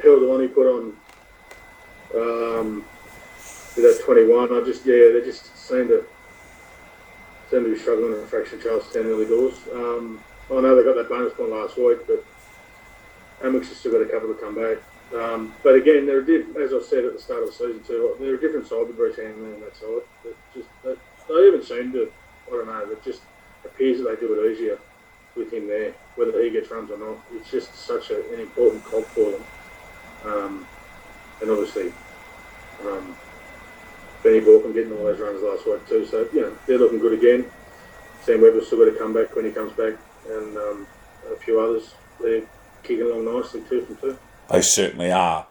held 0.02 0.22
the 0.22 0.28
one 0.28 0.42
he 0.42 0.48
put 0.48 0.66
on 0.66 0.96
um, 2.14 2.84
with 3.74 3.84
that 3.84 4.02
21. 4.04 4.52
I 4.52 4.64
just, 4.64 4.84
yeah, 4.84 5.12
they 5.12 5.22
just 5.24 5.56
seem 5.56 5.88
to 5.88 6.04
seem 7.50 7.64
to 7.64 7.72
be 7.72 7.78
struggling 7.78 8.12
in 8.12 8.18
a 8.18 8.26
fraction 8.26 8.60
Charlestown 8.60 9.06
early 9.06 9.24
doors. 9.24 9.58
Um, 9.72 10.20
I 10.50 10.60
know 10.60 10.76
they 10.76 10.84
got 10.84 10.96
that 10.96 11.08
bonus 11.08 11.32
point 11.32 11.50
last 11.50 11.78
week, 11.78 12.06
but 12.06 12.24
Amix 13.42 13.68
has 13.68 13.78
still 13.78 13.92
got 13.92 14.02
a 14.02 14.06
couple 14.06 14.28
to 14.28 14.34
come 14.34 14.54
back. 14.54 14.78
Um, 15.14 15.54
but 15.62 15.74
again, 15.74 16.04
they're 16.04 16.20
a 16.20 16.62
as 16.62 16.74
I 16.74 16.82
said 16.82 17.04
at 17.06 17.14
the 17.14 17.22
start 17.22 17.42
of 17.42 17.48
the 17.48 17.52
season 17.52 17.82
too, 17.86 18.14
they're 18.20 18.34
a 18.34 18.40
different 18.40 18.66
side 18.66 18.86
with 18.86 18.96
Bruce 18.96 19.16
Hanley 19.16 19.54
on 19.54 19.60
that 19.60 19.76
side. 19.76 20.02
That 20.24 20.36
just 20.54 20.68
they, 20.84 20.94
they 21.28 21.44
haven't 21.46 21.64
seemed 21.64 21.92
to, 21.94 22.12
I 22.48 22.50
don't 22.50 22.66
know, 22.66 22.92
it 22.92 23.02
just 23.02 23.22
appears 23.64 23.98
that 23.98 24.20
they 24.20 24.26
do 24.26 24.34
it 24.34 24.52
easier 24.52 24.78
with 25.34 25.52
him 25.52 25.66
there, 25.66 25.94
whether 26.16 26.42
he 26.42 26.50
gets 26.50 26.70
runs 26.70 26.90
or 26.90 26.98
not. 26.98 27.16
It's 27.32 27.50
just 27.50 27.74
such 27.74 28.10
a, 28.10 28.34
an 28.34 28.40
important 28.40 28.84
cog 28.84 29.04
for 29.06 29.30
them. 29.30 29.44
Um, 30.24 30.66
and 31.40 31.50
obviously, 31.50 31.92
um, 32.82 33.16
Benny 34.22 34.40
Balcombe 34.40 34.74
getting 34.74 34.92
all 34.92 35.04
those 35.04 35.20
runs 35.20 35.42
last 35.42 35.66
week 35.66 35.88
too. 35.88 36.04
So, 36.04 36.28
you 36.34 36.42
know, 36.42 36.56
they're 36.66 36.78
looking 36.78 36.98
good 36.98 37.14
again. 37.14 37.46
Sam 38.22 38.42
Webber's 38.42 38.66
still 38.66 38.84
got 38.84 38.92
to 38.92 38.98
come 38.98 39.14
back 39.14 39.34
when 39.34 39.46
he 39.46 39.52
comes 39.52 39.72
back, 39.72 39.94
and 40.28 40.56
um, 40.58 40.86
a 41.32 41.36
few 41.36 41.60
others. 41.60 41.94
They're 42.20 42.42
kicking 42.82 43.06
along 43.06 43.24
nicely, 43.24 43.62
two 43.68 43.82
from 43.82 43.96
two. 43.96 44.18
They 44.50 44.62
certainly 44.62 45.12
are. 45.12 45.46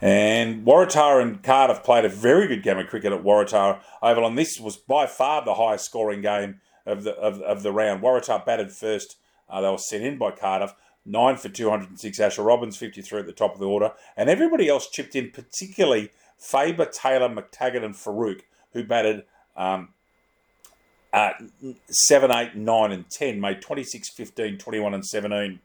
And 0.00 0.66
Waratah 0.66 1.22
and 1.22 1.42
Cardiff 1.42 1.84
played 1.84 2.04
a 2.04 2.08
very 2.08 2.48
good 2.48 2.64
game 2.64 2.78
of 2.78 2.88
cricket 2.88 3.12
at 3.12 3.22
Waratah 3.22 3.80
Oval, 4.02 4.26
and 4.26 4.36
this 4.36 4.58
was 4.58 4.76
by 4.76 5.06
far 5.06 5.44
the 5.44 5.54
highest 5.54 5.84
scoring 5.84 6.22
game 6.22 6.60
of 6.84 7.04
the 7.04 7.12
of, 7.14 7.40
of 7.40 7.62
the 7.62 7.70
round. 7.70 8.02
Waratah 8.02 8.44
batted 8.44 8.72
first. 8.72 9.16
Uh, 9.48 9.60
they 9.60 9.70
were 9.70 9.78
sent 9.78 10.02
in 10.02 10.18
by 10.18 10.32
Cardiff. 10.32 10.74
Nine 11.04 11.36
for 11.36 11.48
206. 11.48 12.20
Asher 12.20 12.42
Robbins, 12.42 12.76
53 12.76 13.20
at 13.20 13.26
the 13.26 13.32
top 13.32 13.54
of 13.54 13.60
the 13.60 13.66
order. 13.66 13.92
And 14.16 14.30
everybody 14.30 14.68
else 14.68 14.88
chipped 14.88 15.14
in, 15.14 15.30
particularly 15.30 16.10
Faber, 16.38 16.86
Taylor, 16.86 17.28
McTaggart, 17.28 17.84
and 17.84 17.94
Farouk, 17.94 18.42
who 18.72 18.84
batted 18.84 19.24
um, 19.56 19.88
uh, 21.12 21.32
7, 21.88 22.30
8, 22.30 22.56
9, 22.56 22.92
and 22.92 23.10
10, 23.10 23.40
made 23.40 23.60
26, 23.60 24.10
15, 24.10 24.58
21, 24.58 24.94
and 24.94 25.04
17. 25.04 25.60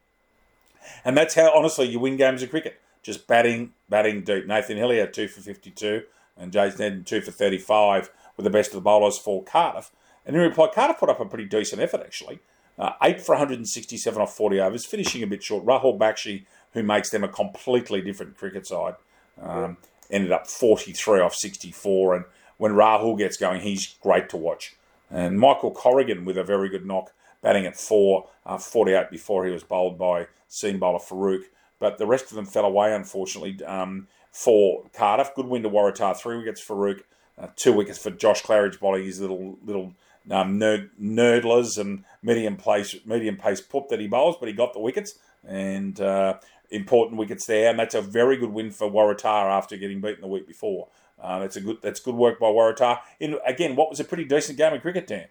And 1.03 1.17
that's 1.17 1.35
how, 1.35 1.51
honestly, 1.55 1.87
you 1.87 1.99
win 1.99 2.17
games 2.17 2.43
of 2.43 2.49
cricket. 2.49 2.79
Just 3.03 3.27
batting, 3.27 3.73
batting 3.89 4.23
deep. 4.23 4.47
Nathan 4.47 4.77
Hillier, 4.77 5.07
2 5.07 5.27
for 5.27 5.41
52, 5.41 6.03
and 6.35 6.51
Jason 6.51 7.03
2 7.03 7.21
for 7.21 7.31
35, 7.31 8.11
with 8.35 8.43
the 8.43 8.49
best 8.49 8.71
of 8.71 8.75
the 8.75 8.81
bowlers 8.81 9.17
for 9.17 9.43
Cardiff. 9.43 9.91
And 10.25 10.35
in 10.35 10.41
reply, 10.41 10.69
Cardiff 10.73 10.99
put 10.99 11.09
up 11.09 11.19
a 11.19 11.25
pretty 11.25 11.45
decent 11.45 11.81
effort, 11.81 12.01
actually. 12.01 12.39
Uh, 12.77 12.93
8 13.01 13.21
for 13.21 13.33
167 13.33 14.21
off 14.21 14.35
40 14.35 14.59
overs, 14.59 14.85
finishing 14.85 15.23
a 15.23 15.27
bit 15.27 15.41
short. 15.41 15.65
Rahul 15.65 15.97
Bakshi, 15.97 16.45
who 16.73 16.83
makes 16.83 17.09
them 17.09 17.23
a 17.23 17.27
completely 17.27 18.01
different 18.01 18.37
cricket 18.37 18.67
side, 18.67 18.95
um, 19.41 19.77
ended 20.11 20.31
up 20.31 20.47
43 20.47 21.21
off 21.21 21.33
64. 21.33 22.15
And 22.15 22.25
when 22.57 22.73
Rahul 22.73 23.17
gets 23.17 23.37
going, 23.37 23.61
he's 23.61 23.95
great 24.01 24.29
to 24.29 24.37
watch. 24.37 24.75
And 25.09 25.39
Michael 25.39 25.71
Corrigan 25.71 26.25
with 26.25 26.37
a 26.37 26.43
very 26.43 26.69
good 26.69 26.85
knock, 26.85 27.13
batting 27.41 27.65
at 27.65 27.77
4, 27.77 28.27
uh, 28.45 28.57
48 28.57 29.09
before 29.09 29.45
he 29.45 29.51
was 29.51 29.63
bowled 29.63 29.97
by 29.97 30.27
seam 30.47 30.79
bowler 30.79 30.99
Farouk. 30.99 31.43
But 31.79 31.97
the 31.97 32.07
rest 32.07 32.25
of 32.25 32.35
them 32.35 32.45
fell 32.45 32.65
away, 32.65 32.93
unfortunately, 32.93 33.63
um, 33.65 34.07
for 34.31 34.85
Cardiff. 34.93 35.35
Good 35.35 35.45
win 35.45 35.63
to 35.63 35.69
Waratah, 35.69 36.17
three 36.17 36.37
wickets 36.37 36.61
for 36.61 36.75
Farouk, 36.75 37.01
uh, 37.37 37.47
two 37.55 37.73
wickets 37.73 37.99
for 37.99 38.09
Josh 38.09 38.41
Claridge 38.43 38.79
bowling 38.79 39.05
his 39.05 39.21
little 39.21 39.57
little 39.63 39.93
um, 40.31 40.59
nerd, 40.59 40.89
nerdlers 41.01 41.77
and 41.77 42.03
medium 42.21 42.57
pace 42.57 42.95
medium 43.05 43.37
pace 43.37 43.61
put 43.61 43.89
that 43.89 43.99
he 43.99 44.07
bowls, 44.07 44.35
but 44.39 44.47
he 44.47 44.53
got 44.53 44.73
the 44.73 44.79
wickets 44.79 45.19
and 45.47 46.01
uh, 46.01 46.35
important 46.71 47.17
wickets 47.17 47.45
there, 47.45 47.69
and 47.69 47.79
that's 47.79 47.95
a 47.95 48.01
very 48.01 48.37
good 48.37 48.51
win 48.51 48.71
for 48.71 48.89
Waratah 48.89 49.57
after 49.57 49.77
getting 49.77 50.01
beaten 50.01 50.21
the 50.21 50.27
week 50.27 50.47
before. 50.47 50.87
Uh, 51.21 51.39
that's 51.39 51.55
a 51.55 51.61
good 51.61 51.77
that's 51.81 51.99
good 51.99 52.15
work 52.15 52.39
by 52.39 52.47
Waratah. 52.47 52.99
In 53.19 53.37
again, 53.45 53.75
what 53.75 53.89
was 53.89 53.99
a 53.99 54.03
pretty 54.03 54.25
decent 54.25 54.57
game 54.57 54.73
of 54.73 54.81
cricket, 54.81 55.07
Dan. 55.07 55.27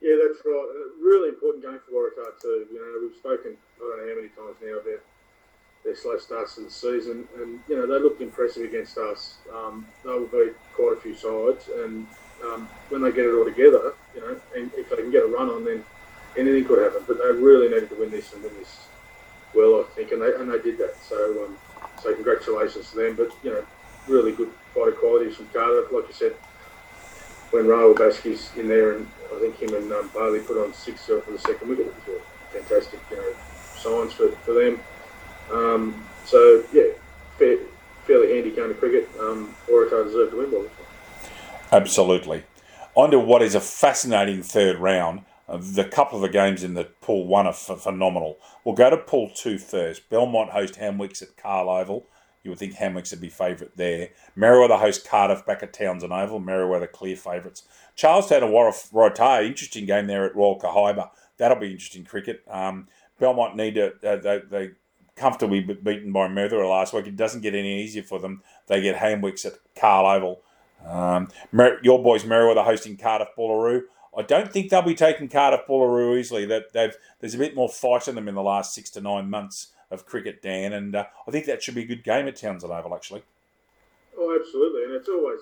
Yeah, 0.00 0.16
that's 0.22 0.40
right. 0.44 0.89
Really 1.00 1.30
important 1.30 1.64
game 1.64 1.80
for 1.88 2.10
Waratah 2.10 2.40
too. 2.40 2.66
You 2.72 2.78
know, 2.78 3.08
we've 3.08 3.16
spoken 3.16 3.56
I 3.76 3.80
don't 3.80 3.98
know 3.98 4.08
how 4.08 4.16
many 4.16 4.28
times 4.28 4.56
now 4.62 4.78
about 4.78 5.00
their 5.84 5.96
slow 5.96 6.18
starts 6.18 6.56
to 6.56 6.62
the 6.62 6.70
season, 6.70 7.26
and 7.36 7.60
you 7.68 7.76
know 7.76 7.86
they 7.86 8.02
looked 8.02 8.20
impressive 8.20 8.64
against 8.64 8.98
us. 8.98 9.38
Um, 9.54 9.86
they 10.04 10.10
will 10.10 10.26
beat 10.26 10.54
quite 10.74 10.98
a 10.98 11.00
few 11.00 11.14
sides, 11.14 11.68
and 11.74 12.06
um, 12.44 12.68
when 12.90 13.02
they 13.02 13.12
get 13.12 13.24
it 13.24 13.34
all 13.34 13.44
together, 13.44 13.94
you 14.14 14.20
know, 14.20 14.40
and 14.54 14.70
if 14.76 14.90
they 14.90 14.96
can 14.96 15.10
get 15.10 15.24
a 15.24 15.26
run 15.26 15.48
on, 15.48 15.64
then 15.64 15.82
anything 16.36 16.64
could 16.66 16.82
happen. 16.82 17.02
But 17.06 17.18
they 17.18 17.32
really 17.32 17.68
needed 17.68 17.88
to 17.90 17.94
win 17.96 18.10
this 18.10 18.32
and 18.34 18.42
win 18.42 18.52
this 18.58 18.88
well, 19.54 19.80
I 19.80 19.94
think, 19.94 20.12
and 20.12 20.22
they 20.22 20.34
and 20.34 20.50
they 20.50 20.58
did 20.60 20.78
that. 20.78 20.96
So, 21.02 21.44
um, 21.44 21.58
so 22.02 22.14
congratulations 22.14 22.90
to 22.90 22.96
them. 22.96 23.16
But 23.16 23.30
you 23.42 23.50
know, 23.50 23.64
really 24.06 24.32
good 24.32 24.50
fighter 24.74 24.92
qualities 24.92 25.36
from 25.36 25.46
Cardiff, 25.46 25.92
like 25.92 26.08
you 26.08 26.14
said. 26.14 26.34
When 27.50 27.64
Rahul 27.64 27.96
Bakshi 27.96 28.56
in 28.56 28.68
there, 28.68 28.96
and 28.96 29.08
I 29.32 29.38
think 29.38 29.56
him 29.58 29.74
and 29.74 29.92
um, 29.92 30.10
Bailey 30.12 30.40
put 30.40 30.62
on 30.62 30.74
six 30.74 31.06
for 31.06 31.22
the 31.26 31.38
second 31.38 31.68
wicket, 31.68 31.94
fantastic, 32.52 33.00
you 33.10 33.16
know, 33.16 33.32
signs 33.76 34.12
for, 34.12 34.30
for 34.44 34.54
them. 34.54 34.80
Um, 35.52 36.04
so 36.24 36.64
yeah, 36.72 36.92
fair, 37.38 37.58
fairly 38.06 38.34
handy 38.34 38.50
game 38.50 38.70
of 38.70 38.78
cricket. 38.78 39.08
Um, 39.20 39.54
Waratah 39.68 40.04
deserved 40.04 40.32
to 40.32 40.38
win 40.38 40.50
by 40.50 40.62
this 40.62 40.70
one. 40.70 41.80
Absolutely. 41.80 42.44
On 42.94 43.10
to 43.10 43.18
what 43.18 43.42
is 43.42 43.54
a 43.54 43.60
fascinating 43.60 44.42
third 44.42 44.78
round. 44.78 45.22
Uh, 45.48 45.58
the 45.60 45.84
couple 45.84 46.16
of 46.16 46.22
the 46.22 46.28
games 46.28 46.62
in 46.62 46.74
the 46.74 46.84
pool 46.84 47.26
one 47.26 47.46
are 47.46 47.52
phenomenal. 47.52 48.38
We'll 48.64 48.74
go 48.74 48.90
to 48.90 48.96
pool 48.96 49.30
two 49.34 49.58
first. 49.58 50.08
Belmont 50.10 50.50
host 50.50 50.74
Hamwicks 50.74 51.22
at 51.22 51.36
Carl 51.36 51.68
Oval. 51.68 52.06
You 52.42 52.50
would 52.50 52.58
think 52.58 52.74
Hamwicks 52.74 53.10
would 53.10 53.20
be 53.20 53.28
favourite 53.28 53.76
there. 53.76 54.10
Merewether 54.36 54.78
host 54.78 55.06
Cardiff 55.06 55.44
back 55.44 55.62
at 55.62 55.72
Townson 55.72 56.10
Oval. 56.10 56.40
Merewether 56.40 56.90
clear 56.90 57.16
favourites. 57.16 57.64
Charlestown 57.96 58.42
and 58.42 58.52
Waratah, 58.52 59.46
interesting 59.46 59.84
game 59.84 60.06
there 60.06 60.24
at 60.24 60.34
Royal 60.34 60.58
Kahibah. 60.58 61.10
That'll 61.36 61.58
be 61.58 61.72
interesting 61.72 62.04
cricket. 62.04 62.42
Um, 62.48 62.88
Belmont 63.18 63.56
need 63.56 63.74
to, 63.74 63.92
uh, 64.02 64.16
they, 64.16 64.40
they 64.50 64.70
comfortably 65.16 65.60
beaten 65.60 66.12
by 66.12 66.28
Merthyr 66.28 66.64
last 66.66 66.94
week. 66.94 67.06
It 67.06 67.16
doesn't 67.16 67.42
get 67.42 67.54
any 67.54 67.82
easier 67.82 68.02
for 68.02 68.18
them. 68.18 68.42
They 68.68 68.80
get 68.80 68.96
Hamwicks 68.96 69.44
at 69.44 69.54
Carl 69.78 70.06
Oval. 70.06 70.42
Um, 70.86 71.28
your 71.82 72.02
boys 72.02 72.24
Merewether 72.24 72.64
hosting 72.64 72.96
Cardiff 72.96 73.28
Boolaroo. 73.36 73.82
I 74.16 74.22
don't 74.22 74.50
think 74.50 74.70
they'll 74.70 74.82
be 74.82 74.94
taking 74.94 75.28
Cardiff 75.28 75.66
Boolaroo 75.68 76.18
easily. 76.18 76.46
That 76.46 76.72
they've 76.72 76.96
there's 77.20 77.34
a 77.34 77.38
bit 77.38 77.54
more 77.54 77.68
fight 77.68 78.08
in 78.08 78.14
them 78.14 78.28
in 78.28 78.34
the 78.34 78.42
last 78.42 78.74
six 78.74 78.90
to 78.90 79.00
nine 79.00 79.28
months 79.28 79.68
of 79.90 80.06
cricket, 80.06 80.42
Dan, 80.42 80.72
and 80.72 80.94
uh, 80.94 81.06
I 81.26 81.30
think 81.30 81.46
that 81.46 81.62
should 81.62 81.74
be 81.74 81.82
a 81.82 81.86
good 81.86 82.04
game 82.04 82.28
at 82.28 82.36
Townson 82.36 82.70
Oval 82.70 82.94
actually. 82.94 83.22
Oh, 84.16 84.38
absolutely, 84.38 84.84
and 84.84 84.92
it's 84.92 85.08
always 85.08 85.40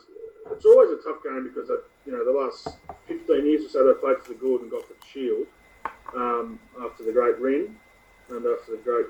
it's 0.50 0.64
always 0.64 0.90
a 0.90 1.02
tough 1.02 1.22
game 1.22 1.50
because 1.52 1.70
uh, 1.70 1.76
you 2.06 2.12
know 2.12 2.24
the 2.24 2.38
last 2.38 2.76
fifteen 3.06 3.46
years 3.46 3.66
or 3.66 3.68
so 3.68 3.87
they 3.87 4.00
played 4.00 4.18
for 4.22 4.32
the 4.32 4.38
Gordon 4.38 4.68
Gosford 4.68 4.96
Shield 5.12 5.46
um, 6.14 6.58
after 6.82 7.04
the 7.04 7.12
great 7.12 7.38
Rin 7.38 7.76
and 8.30 8.46
after 8.46 8.72
the 8.72 8.82
great 8.84 9.06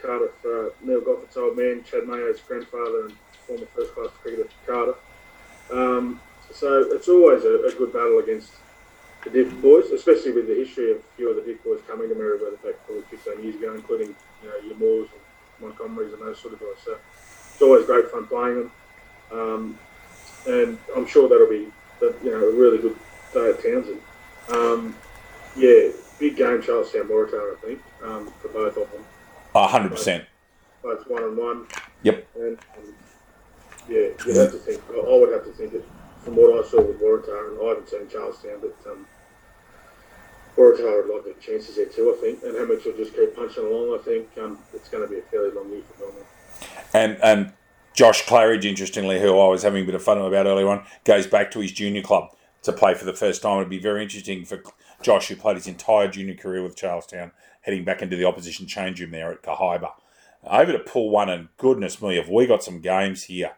Cardiff 0.00 0.32
uh, 0.44 0.70
Neil 0.82 1.00
Gosford's 1.00 1.36
old 1.36 1.56
man, 1.56 1.84
Chad 1.84 2.06
Mayo's 2.06 2.40
grandfather 2.40 3.06
and 3.06 3.14
former 3.46 3.66
first 3.74 3.94
class 3.94 4.10
cricketer 4.20 4.48
Cardiff. 4.66 4.96
Um, 5.70 6.20
so 6.52 6.90
it's 6.92 7.08
always 7.08 7.44
a, 7.44 7.64
a, 7.64 7.72
good 7.72 7.92
battle 7.92 8.18
against 8.18 8.52
the 9.24 9.30
Diff 9.30 9.62
boys, 9.62 9.90
especially 9.90 10.32
with 10.32 10.48
the 10.48 10.54
history 10.54 10.90
of 10.90 10.98
a 10.98 11.16
few 11.16 11.30
of 11.30 11.36
the 11.36 11.42
Diff 11.42 11.62
boys 11.62 11.80
coming 11.86 12.08
to 12.08 12.14
Merewether 12.14 12.60
back 12.62 12.74
probably 12.86 13.02
15 13.10 13.42
years 13.42 13.56
ago, 13.56 13.74
including 13.74 14.14
you 14.42 14.48
know 14.48 14.56
your 14.66 14.76
Moores 14.76 15.08
and 15.12 15.72
Montgomerys 15.72 16.12
and 16.12 16.22
those 16.22 16.40
sort 16.40 16.54
of 16.54 16.60
guys. 16.60 16.68
So 16.84 16.96
it's 17.52 17.62
always 17.62 17.86
great 17.86 18.10
fun 18.10 18.26
playing 18.26 18.56
them, 18.58 18.72
um, 19.32 19.78
and 20.48 20.78
I'm 20.96 21.06
sure 21.06 21.28
that'll 21.28 21.48
be 21.48 21.72
you 22.24 22.30
know 22.30 22.48
a 22.48 22.54
really 22.54 22.78
good 22.78 22.96
day 23.32 23.50
at 23.50 23.60
Townson. 23.60 23.98
Um, 24.50 24.94
yeah, 25.56 25.90
big 26.18 26.36
game, 26.36 26.62
Charlestown 26.62 27.06
Waratah, 27.08 27.56
I 27.56 27.60
think, 27.66 27.82
um, 28.02 28.32
for 28.40 28.48
both 28.48 28.76
of 28.76 28.90
them. 28.90 29.04
hundred 29.54 29.90
percent. 29.90 30.24
Both 30.82 31.08
one 31.08 31.22
and 31.22 31.36
one. 31.36 31.66
Yep. 32.02 32.26
And, 32.36 32.58
yeah, 33.88 34.08
you'd 34.26 34.36
have 34.36 34.52
to 34.52 34.58
think. 34.58 34.80
I 34.90 35.00
would 35.00 35.32
have 35.32 35.44
to 35.44 35.52
think 35.52 35.72
that 35.72 35.84
from 36.22 36.36
what 36.36 36.64
I 36.64 36.68
saw 36.68 36.80
with 36.80 37.00
Waratah, 37.00 37.50
and 37.50 37.60
I 37.60 37.68
haven't 37.68 37.88
seen 37.88 38.08
Charlestown, 38.08 38.60
but 38.60 38.90
um, 38.90 39.06
Waratah 40.56 41.06
would 41.06 41.14
like 41.14 41.24
the 41.24 41.40
chances 41.40 41.76
there 41.76 41.86
too. 41.86 42.14
I 42.16 42.20
think, 42.20 42.42
and 42.42 42.54
Hamwicks 42.54 42.84
will 42.84 42.96
just 42.96 43.14
keep 43.14 43.34
punching 43.34 43.64
along. 43.64 43.98
I 43.98 44.02
think 44.02 44.28
um, 44.38 44.58
it's 44.74 44.88
going 44.88 45.06
to 45.06 45.12
be 45.12 45.18
a 45.18 45.22
fairly 45.22 45.50
long 45.50 45.70
year 45.70 45.82
for 45.82 46.04
Belmont. 46.04 46.26
And 46.92 47.18
and 47.22 47.52
Josh 47.94 48.24
Claridge, 48.24 48.64
interestingly, 48.64 49.20
who 49.20 49.38
I 49.38 49.48
was 49.48 49.62
having 49.62 49.82
a 49.82 49.86
bit 49.86 49.94
of 49.94 50.02
fun 50.02 50.18
about 50.18 50.46
earlier 50.46 50.68
on, 50.68 50.84
goes 51.04 51.26
back 51.26 51.50
to 51.52 51.60
his 51.60 51.72
junior 51.72 52.02
club 52.02 52.30
to 52.62 52.72
play 52.72 52.94
for 52.94 53.04
the 53.04 53.14
first 53.14 53.42
time. 53.42 53.58
It'd 53.58 53.70
be 53.70 53.78
very 53.78 54.02
interesting 54.02 54.44
for 54.44 54.62
Josh, 55.02 55.28
who 55.28 55.36
played 55.36 55.56
his 55.56 55.66
entire 55.66 56.08
junior 56.08 56.34
career 56.34 56.62
with 56.62 56.76
Charlestown, 56.76 57.32
heading 57.62 57.84
back 57.84 58.02
into 58.02 58.16
the 58.16 58.24
opposition 58.24 58.66
change 58.66 59.00
room 59.00 59.10
there 59.10 59.32
at 59.32 59.42
Kahibah. 59.42 59.92
Over 60.44 60.72
to 60.72 60.78
pool 60.78 61.10
one, 61.10 61.28
and 61.28 61.48
goodness 61.56 62.02
me, 62.02 62.16
have 62.16 62.28
we 62.28 62.46
got 62.46 62.62
some 62.62 62.80
games 62.80 63.24
here. 63.24 63.52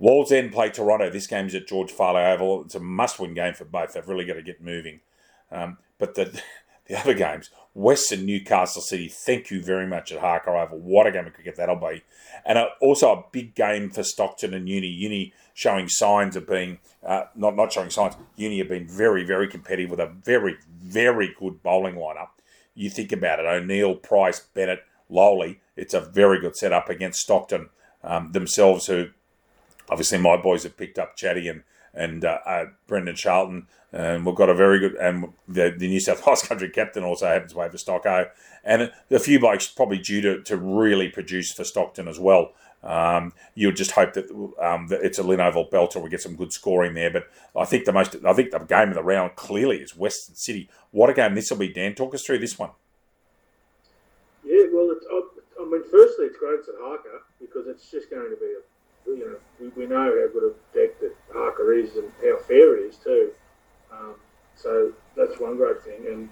Wallsend 0.00 0.52
play 0.52 0.68
Toronto. 0.68 1.10
This 1.10 1.26
game 1.26 1.46
is 1.46 1.54
at 1.54 1.68
George 1.68 1.92
Farleigh 1.92 2.34
Oval. 2.34 2.62
It's 2.64 2.74
a 2.74 2.80
must-win 2.80 3.34
game 3.34 3.54
for 3.54 3.64
both. 3.64 3.92
They've 3.92 4.08
really 4.08 4.24
got 4.24 4.34
to 4.34 4.42
get 4.42 4.60
moving. 4.60 5.00
Um, 5.52 5.78
but 5.98 6.14
the 6.14 6.40
the 6.86 6.98
other 6.98 7.14
games, 7.14 7.50
Western 7.74 8.26
Newcastle 8.26 8.82
City. 8.82 9.08
Thank 9.08 9.50
you 9.50 9.62
very 9.62 9.86
much 9.86 10.12
at 10.12 10.20
Harker 10.20 10.56
Oval. 10.56 10.78
What 10.78 11.06
a 11.06 11.12
game 11.12 11.26
of 11.26 11.32
cricket 11.32 11.56
that'll 11.56 11.76
be, 11.76 12.02
and 12.44 12.58
also 12.80 13.12
a 13.12 13.24
big 13.32 13.54
game 13.54 13.90
for 13.90 14.02
Stockton 14.02 14.52
and 14.52 14.68
Uni. 14.68 14.88
Uni 14.88 15.32
showing 15.54 15.88
signs 15.88 16.36
of 16.36 16.46
being 16.46 16.78
uh, 17.04 17.24
not 17.34 17.56
not 17.56 17.72
showing 17.72 17.90
signs. 17.90 18.14
Uni 18.36 18.58
have 18.58 18.68
been 18.68 18.88
very 18.88 19.24
very 19.24 19.48
competitive 19.48 19.90
with 19.90 20.00
a 20.00 20.06
very 20.06 20.56
very 20.68 21.34
good 21.38 21.62
bowling 21.62 21.94
lineup. 21.94 22.28
You 22.74 22.90
think 22.90 23.12
about 23.12 23.38
it: 23.38 23.46
O'Neill, 23.46 23.94
Price, 23.94 24.40
Bennett, 24.40 24.84
Lowley. 25.08 25.60
It's 25.76 25.94
a 25.94 26.00
very 26.00 26.40
good 26.40 26.56
setup 26.56 26.90
against 26.90 27.20
Stockton 27.20 27.70
um, 28.02 28.32
themselves, 28.32 28.86
who 28.86 29.08
obviously 29.88 30.18
my 30.18 30.36
boys 30.36 30.64
have 30.64 30.76
picked 30.76 30.98
up 30.98 31.16
Chatty 31.16 31.48
and 31.48 31.62
and 31.94 32.24
uh, 32.24 32.38
uh, 32.46 32.64
Brendan 32.86 33.16
Charlton, 33.16 33.66
and 33.92 34.24
we've 34.24 34.34
got 34.34 34.48
a 34.48 34.54
very 34.54 34.78
good 34.78 34.94
and 34.94 35.32
the, 35.46 35.74
the 35.76 35.88
New 35.88 36.00
South 36.00 36.24
Wales 36.26 36.42
country 36.42 36.70
captain 36.70 37.04
also 37.04 37.26
happens 37.26 37.52
to 37.52 37.56
play 37.56 37.68
for 37.68 37.76
Stocko, 37.76 38.30
and 38.64 38.92
a 39.10 39.18
few 39.18 39.38
blokes 39.38 39.68
probably 39.68 39.98
due 39.98 40.20
to, 40.20 40.42
to 40.42 40.56
really 40.56 41.08
produce 41.08 41.52
for 41.52 41.64
Stockton 41.64 42.08
as 42.08 42.18
well. 42.18 42.52
Um, 42.82 43.32
you 43.54 43.68
would 43.68 43.76
just 43.76 43.92
hope 43.92 44.14
that, 44.14 44.28
um, 44.60 44.88
that 44.88 45.04
it's 45.04 45.18
a 45.18 45.22
Lynn 45.22 45.38
belt 45.38 45.94
or 45.94 46.02
We 46.02 46.10
get 46.10 46.20
some 46.20 46.34
good 46.34 46.52
scoring 46.52 46.94
there, 46.94 47.10
but 47.10 47.28
I 47.56 47.64
think 47.64 47.84
the 47.84 47.92
most 47.92 48.16
I 48.24 48.32
think 48.32 48.50
the 48.50 48.58
game 48.58 48.88
of 48.88 48.94
the 48.94 49.04
round 49.04 49.36
clearly 49.36 49.76
is 49.78 49.96
Western 49.96 50.34
City. 50.34 50.68
What 50.90 51.10
a 51.10 51.14
game 51.14 51.34
this 51.34 51.50
will 51.50 51.58
be, 51.58 51.72
Dan. 51.72 51.94
Talk 51.94 52.14
us 52.14 52.24
through 52.24 52.40
this 52.40 52.58
one. 52.58 52.70
Yeah, 54.44 54.64
well, 54.72 54.90
it's, 54.90 55.06
I 55.08 55.64
mean, 55.64 55.82
firstly, 55.90 56.26
it's 56.26 56.38
great 56.38 56.60
at 56.60 56.74
Harker 56.80 57.22
because 57.40 57.68
it's 57.68 57.88
just 57.88 58.10
going 58.10 58.28
to 58.28 58.36
be 58.36 58.46
a 58.46 58.62
you 59.06 59.18
know, 59.18 59.36
we, 59.60 59.82
we 59.82 59.86
know 59.86 60.04
how 60.04 60.32
good 60.32 60.54
a 60.54 60.78
deck 60.78 61.00
that 61.00 61.14
Harker 61.32 61.72
is 61.72 61.96
and 61.96 62.10
how 62.22 62.38
fair 62.38 62.76
it 62.76 62.88
is 62.88 62.96
too. 62.96 63.32
Um, 63.92 64.14
so 64.56 64.92
that's 65.16 65.38
one 65.40 65.56
great 65.56 65.82
thing. 65.82 66.06
And 66.06 66.28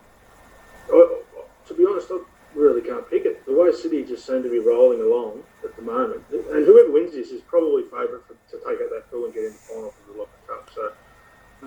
I, 0.92 1.20
to 1.66 1.74
be 1.74 1.87
honest, 1.87 2.09
I 2.11 2.20
really 2.54 2.80
can't 2.80 3.09
pick 3.09 3.24
it. 3.24 3.44
The 3.46 3.52
way 3.52 3.72
City 3.72 4.04
just 4.04 4.26
seem 4.26 4.42
to 4.42 4.50
be 4.50 4.59
rolling 4.59 5.00
along 5.00 5.42
at 5.64 5.74
the 5.76 5.83
moment, 5.83 6.22
and 6.30 6.66
whoever 6.66 6.90
wins 6.90 7.12
this 7.12 7.30
is 7.30 7.40
probably 7.42 7.85
favourite 7.85 8.22
to 8.28 8.56
take 8.56 8.80
out 8.80 8.90
that 8.90 9.11
pool 9.11 9.26
and 9.26 9.35
get 9.35 9.44
in 9.44 9.52
the 9.52 9.59
final 9.59 9.90
for 9.90 10.12
the 10.12 10.18
Locker 10.18 10.30
Cup. 10.48 10.70
So, 10.74 10.92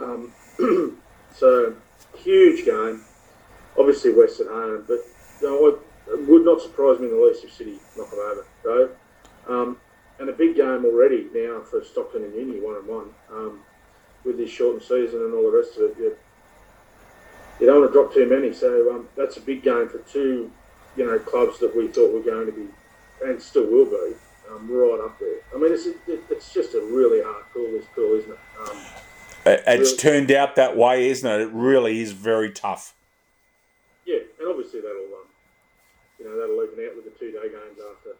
um, 0.03 0.99
so 1.33 1.75
huge 2.17 2.65
game. 2.65 3.03
Obviously, 3.77 4.13
West 4.13 4.39
at 4.39 4.47
home, 4.47 4.83
but 4.87 4.99
you 5.41 5.47
know, 5.49 5.67
it 6.13 6.27
would 6.27 6.45
not 6.45 6.61
surprise 6.61 6.99
me 6.99 7.07
in 7.07 7.17
the 7.17 7.21
least 7.21 7.43
if 7.43 7.53
City 7.53 7.79
knock 7.97 8.09
them 8.09 8.19
over. 8.19 8.45
So, 8.63 8.89
um, 9.47 9.77
and 10.23 10.29
a 10.29 10.33
big 10.33 10.55
game 10.55 10.85
already 10.85 11.27
now 11.33 11.59
for 11.59 11.83
Stockton 11.83 12.23
and 12.23 12.33
Uni, 12.33 12.61
one 12.61 12.77
and 12.77 12.87
one, 12.87 13.09
um, 13.29 13.59
with 14.23 14.37
this 14.37 14.49
shortened 14.49 14.81
season 14.81 15.19
and 15.19 15.33
all 15.33 15.51
the 15.51 15.57
rest 15.57 15.75
of 15.75 15.83
it. 15.83 15.97
You, 15.99 16.17
you 17.59 17.65
don't 17.67 17.81
want 17.81 17.91
to 17.91 17.93
drop 17.93 18.13
too 18.13 18.25
many, 18.25 18.53
so 18.53 18.95
um, 18.95 19.09
that's 19.17 19.35
a 19.35 19.41
big 19.41 19.63
game 19.63 19.89
for 19.89 19.97
two, 19.99 20.49
you 20.95 21.05
know, 21.05 21.19
clubs 21.19 21.59
that 21.59 21.75
we 21.75 21.89
thought 21.89 22.13
were 22.13 22.21
going 22.21 22.45
to 22.45 22.53
be, 22.53 22.67
and 23.25 23.41
still 23.41 23.65
will 23.65 23.83
be, 23.83 24.15
um, 24.49 24.71
right 24.71 25.01
up 25.03 25.19
there. 25.19 25.39
I 25.53 25.57
mean, 25.59 25.73
it's 25.73 25.87
it's 26.07 26.53
just 26.53 26.73
a 26.73 26.79
really 26.79 27.21
hard 27.21 27.43
pool, 27.53 27.67
this 27.71 27.85
pool, 27.93 28.15
isn't 28.15 28.31
it? 28.31 28.39
Um, 28.61 28.77
it's 29.45 29.91
really, 29.91 29.97
turned 29.97 30.31
out 30.31 30.55
that 30.55 30.77
way, 30.77 31.09
isn't 31.09 31.29
it? 31.29 31.41
It 31.41 31.51
really 31.51 31.99
is 31.99 32.13
very 32.13 32.49
tough. 32.49 32.93
Yeah, 34.05 34.19
and 34.39 34.47
obviously 34.47 34.79
that'll, 34.79 35.19
um, 35.19 35.27
you 36.17 36.23
know, 36.23 36.39
that'll 36.39 36.63
even 36.63 36.85
out 36.85 36.95
with 36.95 37.03
the 37.03 37.19
two-day 37.19 37.49
games 37.49 37.77
after 37.91 38.15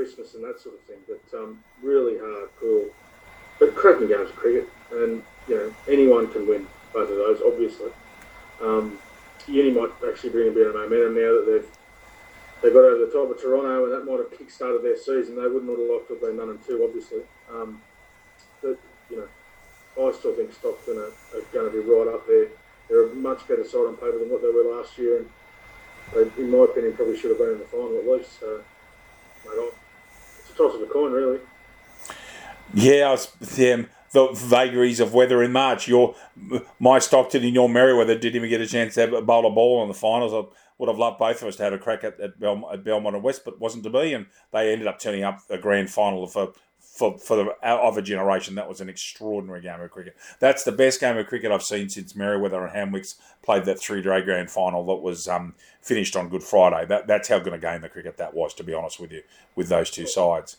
Christmas 0.00 0.32
and 0.34 0.42
that 0.42 0.58
sort 0.58 0.76
of 0.76 0.80
thing. 0.82 0.96
But 1.06 1.38
um, 1.38 1.62
really 1.82 2.16
hard, 2.18 2.48
cool. 2.58 2.86
But 3.58 3.74
cracking 3.74 4.08
games 4.08 4.30
of 4.30 4.36
cricket, 4.36 4.66
and 4.92 5.22
you 5.46 5.56
know 5.56 5.74
anyone 5.86 6.32
can 6.32 6.48
win 6.48 6.66
both 6.94 7.10
of 7.10 7.16
those. 7.16 7.42
Obviously, 7.44 7.90
um, 8.62 8.98
Uni 9.46 9.70
might 9.70 9.92
actually 10.08 10.30
bring 10.30 10.48
a 10.48 10.52
bit 10.52 10.66
of 10.66 10.74
momentum 10.74 11.14
now 11.14 11.36
that 11.36 11.44
they've 11.46 11.70
they 12.62 12.68
got 12.72 12.84
over 12.84 13.04
the 13.04 13.12
top 13.12 13.30
of 13.30 13.40
Toronto, 13.40 13.84
and 13.84 13.92
that 13.92 14.10
might 14.10 14.20
have 14.20 14.36
kick-started 14.36 14.82
their 14.82 14.96
season. 14.96 15.36
They 15.36 15.48
wouldn't 15.48 15.68
have 15.68 15.78
liked 15.78 16.08
to 16.08 16.14
have 16.14 16.22
been 16.22 16.36
none 16.36 16.48
and 16.48 16.66
two, 16.66 16.80
obviously. 16.84 17.20
Um, 17.52 17.82
but 18.62 18.78
you 19.10 19.16
know, 19.20 19.28
I 20.00 20.12
still 20.16 20.34
think 20.34 20.52
Stockton 20.52 20.96
are, 20.96 21.12
are 21.36 21.44
going 21.52 21.70
to 21.70 21.76
be 21.76 21.84
right 21.84 22.08
up 22.08 22.26
there. 22.26 22.48
They're 22.88 23.04
a 23.04 23.14
much 23.14 23.46
better 23.48 23.64
side 23.64 23.84
on 23.84 23.96
paper 23.96 24.18
than 24.18 24.30
what 24.30 24.40
they 24.40 24.48
were 24.48 24.76
last 24.76 24.96
year, 24.96 25.20
and 25.20 25.28
they, 26.14 26.42
in 26.42 26.50
my 26.50 26.64
opinion, 26.64 26.94
probably 26.94 27.18
should 27.18 27.30
have 27.30 27.38
been 27.38 27.52
in 27.52 27.58
the 27.60 27.68
final 27.68 27.98
at 27.98 28.08
least. 28.08 28.40
So, 28.40 28.64
toss 29.44 29.79
a 31.06 31.10
coin, 31.10 31.12
really. 31.12 31.40
Yeah, 32.72 33.10
um, 33.10 33.88
the 34.12 34.28
vagaries 34.34 35.00
of 35.00 35.14
weather 35.14 35.42
in 35.42 35.52
March. 35.52 35.88
Your 35.88 36.14
my 36.78 36.98
Stockton 36.98 37.44
and 37.44 37.54
your 37.54 37.68
Merewether 37.68 38.20
didn't 38.20 38.36
even 38.36 38.50
get 38.50 38.60
a 38.60 38.66
chance 38.66 38.94
to 38.94 39.00
have 39.00 39.12
a 39.12 39.22
bowl 39.22 39.46
of 39.46 39.54
ball 39.54 39.82
in 39.82 39.88
the 39.88 39.94
finals. 39.94 40.32
I 40.32 40.48
would 40.78 40.88
have 40.88 40.98
loved 40.98 41.18
both 41.18 41.42
of 41.42 41.48
us 41.48 41.56
to 41.56 41.64
have 41.64 41.72
a 41.72 41.78
crack 41.78 42.04
at, 42.04 42.18
at, 42.20 42.40
Belmont, 42.40 42.72
at 42.74 42.84
Belmont 42.84 43.14
and 43.14 43.24
West, 43.24 43.42
but 43.44 43.60
wasn't 43.60 43.84
to 43.84 43.90
be, 43.90 44.14
and 44.14 44.26
they 44.52 44.72
ended 44.72 44.88
up 44.88 44.98
turning 44.98 45.24
up 45.24 45.40
a 45.50 45.58
grand 45.58 45.90
final 45.90 46.24
of 46.24 46.36
a 46.36 46.48
for, 46.92 47.18
for 47.18 47.36
the 47.36 47.44
of 47.62 47.96
a 47.96 48.02
generation. 48.02 48.54
That 48.56 48.68
was 48.68 48.80
an 48.80 48.88
extraordinary 48.88 49.62
game 49.62 49.80
of 49.80 49.90
cricket. 49.90 50.16
That's 50.38 50.64
the 50.64 50.72
best 50.72 51.00
game 51.00 51.16
of 51.16 51.26
cricket 51.26 51.52
I've 51.52 51.62
seen 51.62 51.88
since 51.88 52.14
Merewether 52.14 52.62
and 52.62 52.72
Hamwicks 52.92 53.16
played 53.42 53.64
that 53.64 53.78
three 53.78 54.02
day 54.02 54.20
grand 54.22 54.50
final 54.50 54.84
that 54.86 55.02
was 55.02 55.28
um, 55.28 55.54
finished 55.80 56.16
on 56.16 56.28
Good 56.28 56.42
Friday. 56.42 56.84
That, 56.86 57.06
that's 57.06 57.28
how 57.28 57.38
good 57.38 57.52
a 57.52 57.58
game 57.58 57.84
of 57.84 57.92
cricket 57.92 58.16
that 58.18 58.34
was, 58.34 58.54
to 58.54 58.64
be 58.64 58.74
honest 58.74 58.98
with 59.00 59.12
you, 59.12 59.22
with 59.54 59.68
those 59.68 59.90
two 59.90 60.06
sides. 60.06 60.56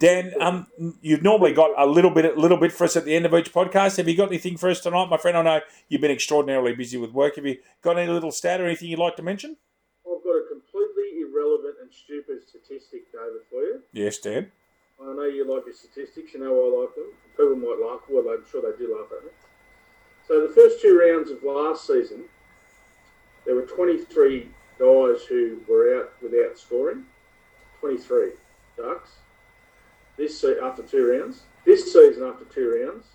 Dan, 0.00 0.32
um, 0.40 0.66
you've 1.00 1.22
normally 1.22 1.52
got 1.52 1.70
a 1.76 1.86
little 1.86 2.10
bit, 2.10 2.36
a 2.36 2.40
little 2.40 2.56
bit 2.56 2.72
for 2.72 2.84
us 2.84 2.96
at 2.96 3.04
the 3.04 3.14
end 3.14 3.26
of 3.26 3.34
each 3.34 3.52
podcast. 3.52 3.96
Have 3.98 4.08
you 4.08 4.16
got 4.16 4.28
anything 4.28 4.56
for 4.56 4.68
us 4.68 4.80
tonight, 4.80 5.08
my 5.08 5.16
friend? 5.16 5.36
I 5.36 5.42
know 5.42 5.60
you've 5.88 6.00
been 6.00 6.10
extraordinarily 6.10 6.74
busy 6.74 6.96
with 6.96 7.12
work. 7.12 7.36
Have 7.36 7.46
you 7.46 7.58
got 7.82 7.98
any 7.98 8.10
little 8.10 8.32
stat 8.32 8.60
or 8.60 8.66
anything 8.66 8.88
you'd 8.88 8.98
like 8.98 9.16
to 9.16 9.22
mention? 9.22 9.56
I've 10.04 10.24
got 10.24 10.32
a 10.32 10.44
completely 10.50 11.20
irrelevant 11.20 11.76
and 11.80 11.92
stupid 11.92 12.42
statistic, 12.42 13.12
David, 13.12 13.42
for 13.48 13.62
you. 13.62 13.82
Yes, 13.92 14.18
Dan. 14.18 14.50
I 15.06 15.12
know 15.14 15.24
you 15.24 15.44
like 15.52 15.66
your 15.66 15.74
statistics. 15.74 16.32
You 16.34 16.40
know 16.40 16.52
I 16.54 16.80
like 16.82 16.94
them. 16.94 17.12
People 17.36 17.56
might 17.56 17.78
like. 17.84 18.00
Well, 18.08 18.34
I'm 18.34 18.44
sure 18.50 18.62
they 18.62 18.76
do 18.78 18.96
laugh 18.96 19.10
at 19.18 19.24
me. 19.24 19.30
So 20.26 20.46
the 20.46 20.52
first 20.54 20.80
two 20.80 20.98
rounds 20.98 21.30
of 21.30 21.42
last 21.42 21.86
season, 21.86 22.24
there 23.44 23.54
were 23.54 23.66
23 23.66 24.48
guys 24.78 25.24
who 25.28 25.60
were 25.68 25.98
out 26.00 26.12
without 26.22 26.58
scoring. 26.58 27.04
23 27.80 28.30
ducks. 28.78 29.10
This 30.16 30.40
se- 30.40 30.56
after 30.62 30.82
two 30.82 31.06
rounds. 31.10 31.42
This 31.66 31.92
season 31.92 32.22
after 32.24 32.44
two 32.46 32.82
rounds, 32.86 33.06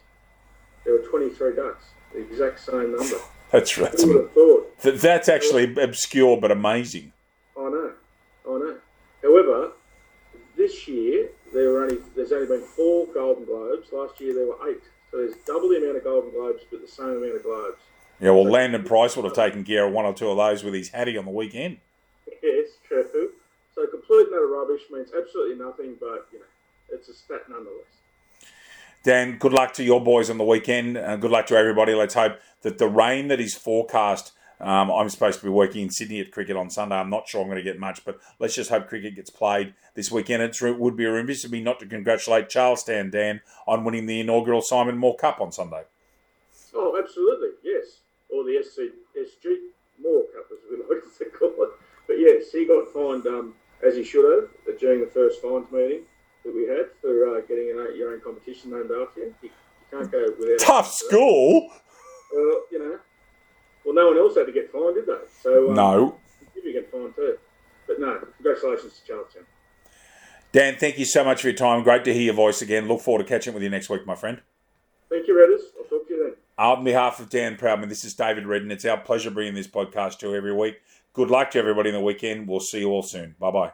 there 0.86 0.94
were 0.94 1.08
23 1.08 1.56
ducks. 1.56 1.86
The 2.14 2.20
exact 2.20 2.60
same 2.60 2.96
number. 2.96 3.18
That's 3.52 3.78
right. 3.80 4.00
Who 4.00 4.08
would 4.08 4.16
have 4.24 4.32
thought? 4.34 4.80
Th- 4.82 5.02
That's 5.02 5.30
actually 5.30 5.76
obscure 5.82 6.40
but 6.40 6.52
amazing. 6.52 7.14
I 7.58 7.62
know, 7.62 7.92
I 8.48 8.50
know. 8.50 8.78
However, 9.24 9.72
this 10.56 10.88
year 10.88 11.19
there 11.60 11.72
were 11.72 11.84
only 11.84 11.98
there's 12.16 12.32
only 12.32 12.48
been 12.48 12.62
four 12.62 13.08
Golden 13.08 13.46
Globes. 13.46 13.92
Last 13.92 14.20
year 14.22 14.34
there 14.34 14.48
were 14.48 14.70
eight, 14.70 14.82
so 15.12 15.18
there's 15.18 15.36
double 15.46 15.70
the 15.70 15.78
amount 15.78 15.98
of 15.98 16.04
Golden 16.04 16.32
Globes, 16.32 16.64
but 16.72 16.82
the 16.82 16.88
same 16.88 17.10
amount 17.10 17.36
of 17.36 17.44
Globes. 17.44 17.78
Yeah, 18.20 18.32
well, 18.32 18.44
Landon 18.44 18.84
Price 18.84 19.16
would 19.16 19.26
have 19.26 19.34
taken 19.34 19.64
care 19.64 19.86
of 19.86 19.94
one 19.94 20.06
or 20.06 20.14
two 20.14 20.30
of 20.30 20.38
those 20.38 20.64
with 20.64 20.74
his 20.74 20.90
Hattie 20.90 21.18
on 21.18 21.26
the 21.26 21.32
weekend. 21.32 21.78
Yes, 22.44 22.70
true. 22.88 23.32
So 23.76 23.88
complete 23.88 24.28
and 24.28 24.36
utter 24.36 24.48
rubbish 24.48 24.82
means 24.92 25.10
absolutely 25.18 25.64
nothing, 25.64 25.96
but 26.00 26.28
you 26.32 26.40
know 26.40 26.46
it's 26.92 27.08
a 27.08 27.14
stat 27.14 27.42
nonetheless. 27.50 27.86
Dan, 29.04 29.38
good 29.38 29.54
luck 29.54 29.74
to 29.74 29.84
your 29.84 30.04
boys 30.04 30.30
on 30.30 30.38
the 30.38 30.44
weekend. 30.44 30.98
Uh, 30.98 31.16
good 31.16 31.32
luck 31.32 31.48
to 31.48 31.56
everybody. 31.56 31.94
Let's 31.94 32.14
hope 32.14 32.40
that 32.62 32.78
the 32.78 32.88
rain 32.88 33.30
that 33.30 33.40
is 33.40 33.56
forecast. 33.56 34.34
Um, 34.62 34.92
I'm 34.92 35.10
supposed 35.10 35.40
to 35.40 35.46
be 35.46 35.50
working 35.50 35.84
in 35.84 35.90
Sydney 35.90 36.20
at 36.20 36.32
cricket 36.32 36.58
on 36.58 36.70
Sunday. 36.70 36.96
I'm 36.96 37.10
not 37.10 37.28
sure 37.28 37.42
I'm 37.42 37.48
going 37.48 37.58
to 37.58 37.64
get 37.64 37.80
much, 37.80 38.04
but 38.04 38.20
let's 38.40 38.56
just 38.56 38.70
hope 38.70 38.90
cricket 38.90 39.16
gets 39.16 39.30
played 39.30 39.74
this 39.96 40.12
weekend. 40.12 40.44
It 40.44 40.80
would 40.80 40.98
be 40.98 41.06
a 41.06 41.12
remiss 41.12 41.46
of 41.46 41.52
me 41.52 41.62
not 41.62 41.80
to 41.80 41.86
congratulate 41.86 42.50
Charlestown 42.50 43.10
Dan 43.10 43.42
on 43.66 43.86
winning 43.86 44.06
the 44.06 44.20
inaugural 44.20 44.62
Simon 44.62 44.98
Moore 44.98 45.16
Cup 45.16 45.40
on 45.40 45.52
Sunday. 45.52 45.84
Oh, 46.76 47.02
absolutely, 47.02 47.50
yes. 47.64 48.02
Or 48.30 48.44
the 48.44 48.62
SC, 48.62 48.92
SG 49.18 49.56
Moore 50.02 50.24
Cup, 50.36 50.46
as 50.52 50.60
we 50.70 50.78
like 50.96 51.04
to 51.18 51.26
call 51.26 51.64
it. 51.64 51.70
But 52.08 52.20
yes, 52.20 52.52
he 52.52 52.68
got 52.68 52.92
fined 52.92 53.28
um, 53.28 53.54
as 53.86 53.96
he 53.96 54.04
should 54.04 54.50
have 54.68 54.80
during 54.80 55.00
the 55.00 55.08
first 55.08 55.42
fines 55.42 55.72
meeting 55.72 56.02
that 56.44 56.54
we 56.54 56.68
had 56.68 56.88
for 57.02 57.38
uh, 57.38 57.42
getting 57.42 57.70
an, 57.70 57.96
your 57.98 58.14
own 58.14 58.22
competition 58.22 58.72
named 58.72 58.92
after 58.92 59.22
you. 59.22 59.36
You, 59.42 59.50
you 59.50 59.98
can't 59.98 60.12
go 60.12 60.26
without. 60.38 60.60
Tough 60.60 60.92
school. 60.92 61.70
Well, 62.34 62.64
you 62.72 62.80
know, 62.80 63.00
well, 63.86 63.96
no 63.96 64.08
one 64.08 64.18
else 64.18 64.36
had 64.36 64.46
to 64.46 64.52
get 64.52 64.72
fined, 64.72 64.96
did 64.96 65.06
they? 65.06 65.26
So 65.42 65.70
um, 65.70 65.76
No. 65.76 66.18
you 66.64 66.74
get 66.74 66.92
fined 66.92 67.16
too. 67.16 67.38
But 67.88 68.00
no, 68.00 68.20
congratulations 68.38 69.00
to 69.00 69.06
Charlestown. 69.08 69.44
Dan, 70.52 70.78
thank 70.80 70.98
you 70.98 71.06
so 71.06 71.24
much 71.24 71.42
for 71.42 71.48
your 71.50 71.56
time. 71.58 71.84
Great 71.84 72.04
to 72.06 72.14
hear 72.14 72.24
your 72.24 72.34
voice 72.34 72.62
again. 72.62 72.88
Look 72.88 73.02
forward 73.02 73.24
to 73.24 73.30
catching 73.30 73.52
up 73.52 73.56
with 73.56 73.64
you 73.64 73.70
next 73.70 73.90
week, 73.90 74.06
my 74.06 74.16
friend. 74.16 74.42
Thank 75.10 75.28
you, 75.28 75.34
Redders. 75.36 75.64
I'll 75.78 75.86
talk 75.90 76.08
to 76.08 76.14
you 76.14 76.24
then. 76.24 76.34
On 76.58 76.84
behalf 76.84 77.20
of 77.20 77.30
Dan 77.30 77.56
Proudman, 77.56 77.90
this 77.90 78.04
is 78.04 78.14
David 78.14 78.46
Redden. 78.46 78.70
It's 78.72 78.86
our 78.86 78.98
pleasure 78.98 79.32
bringing 79.32 79.54
this 79.54 79.68
podcast 79.68 80.20
to 80.20 80.30
you 80.30 80.36
every 80.36 80.54
week. 80.54 80.82
Good 81.14 81.30
luck 81.30 81.52
to 81.52 81.60
everybody 81.60 81.90
in 81.90 81.96
the 81.96 82.02
weekend. 82.02 82.48
We'll 82.48 82.60
see 82.60 82.80
you 82.80 82.90
all 82.90 83.02
soon. 83.04 83.36
Bye 83.40 83.52
bye. 83.52 83.72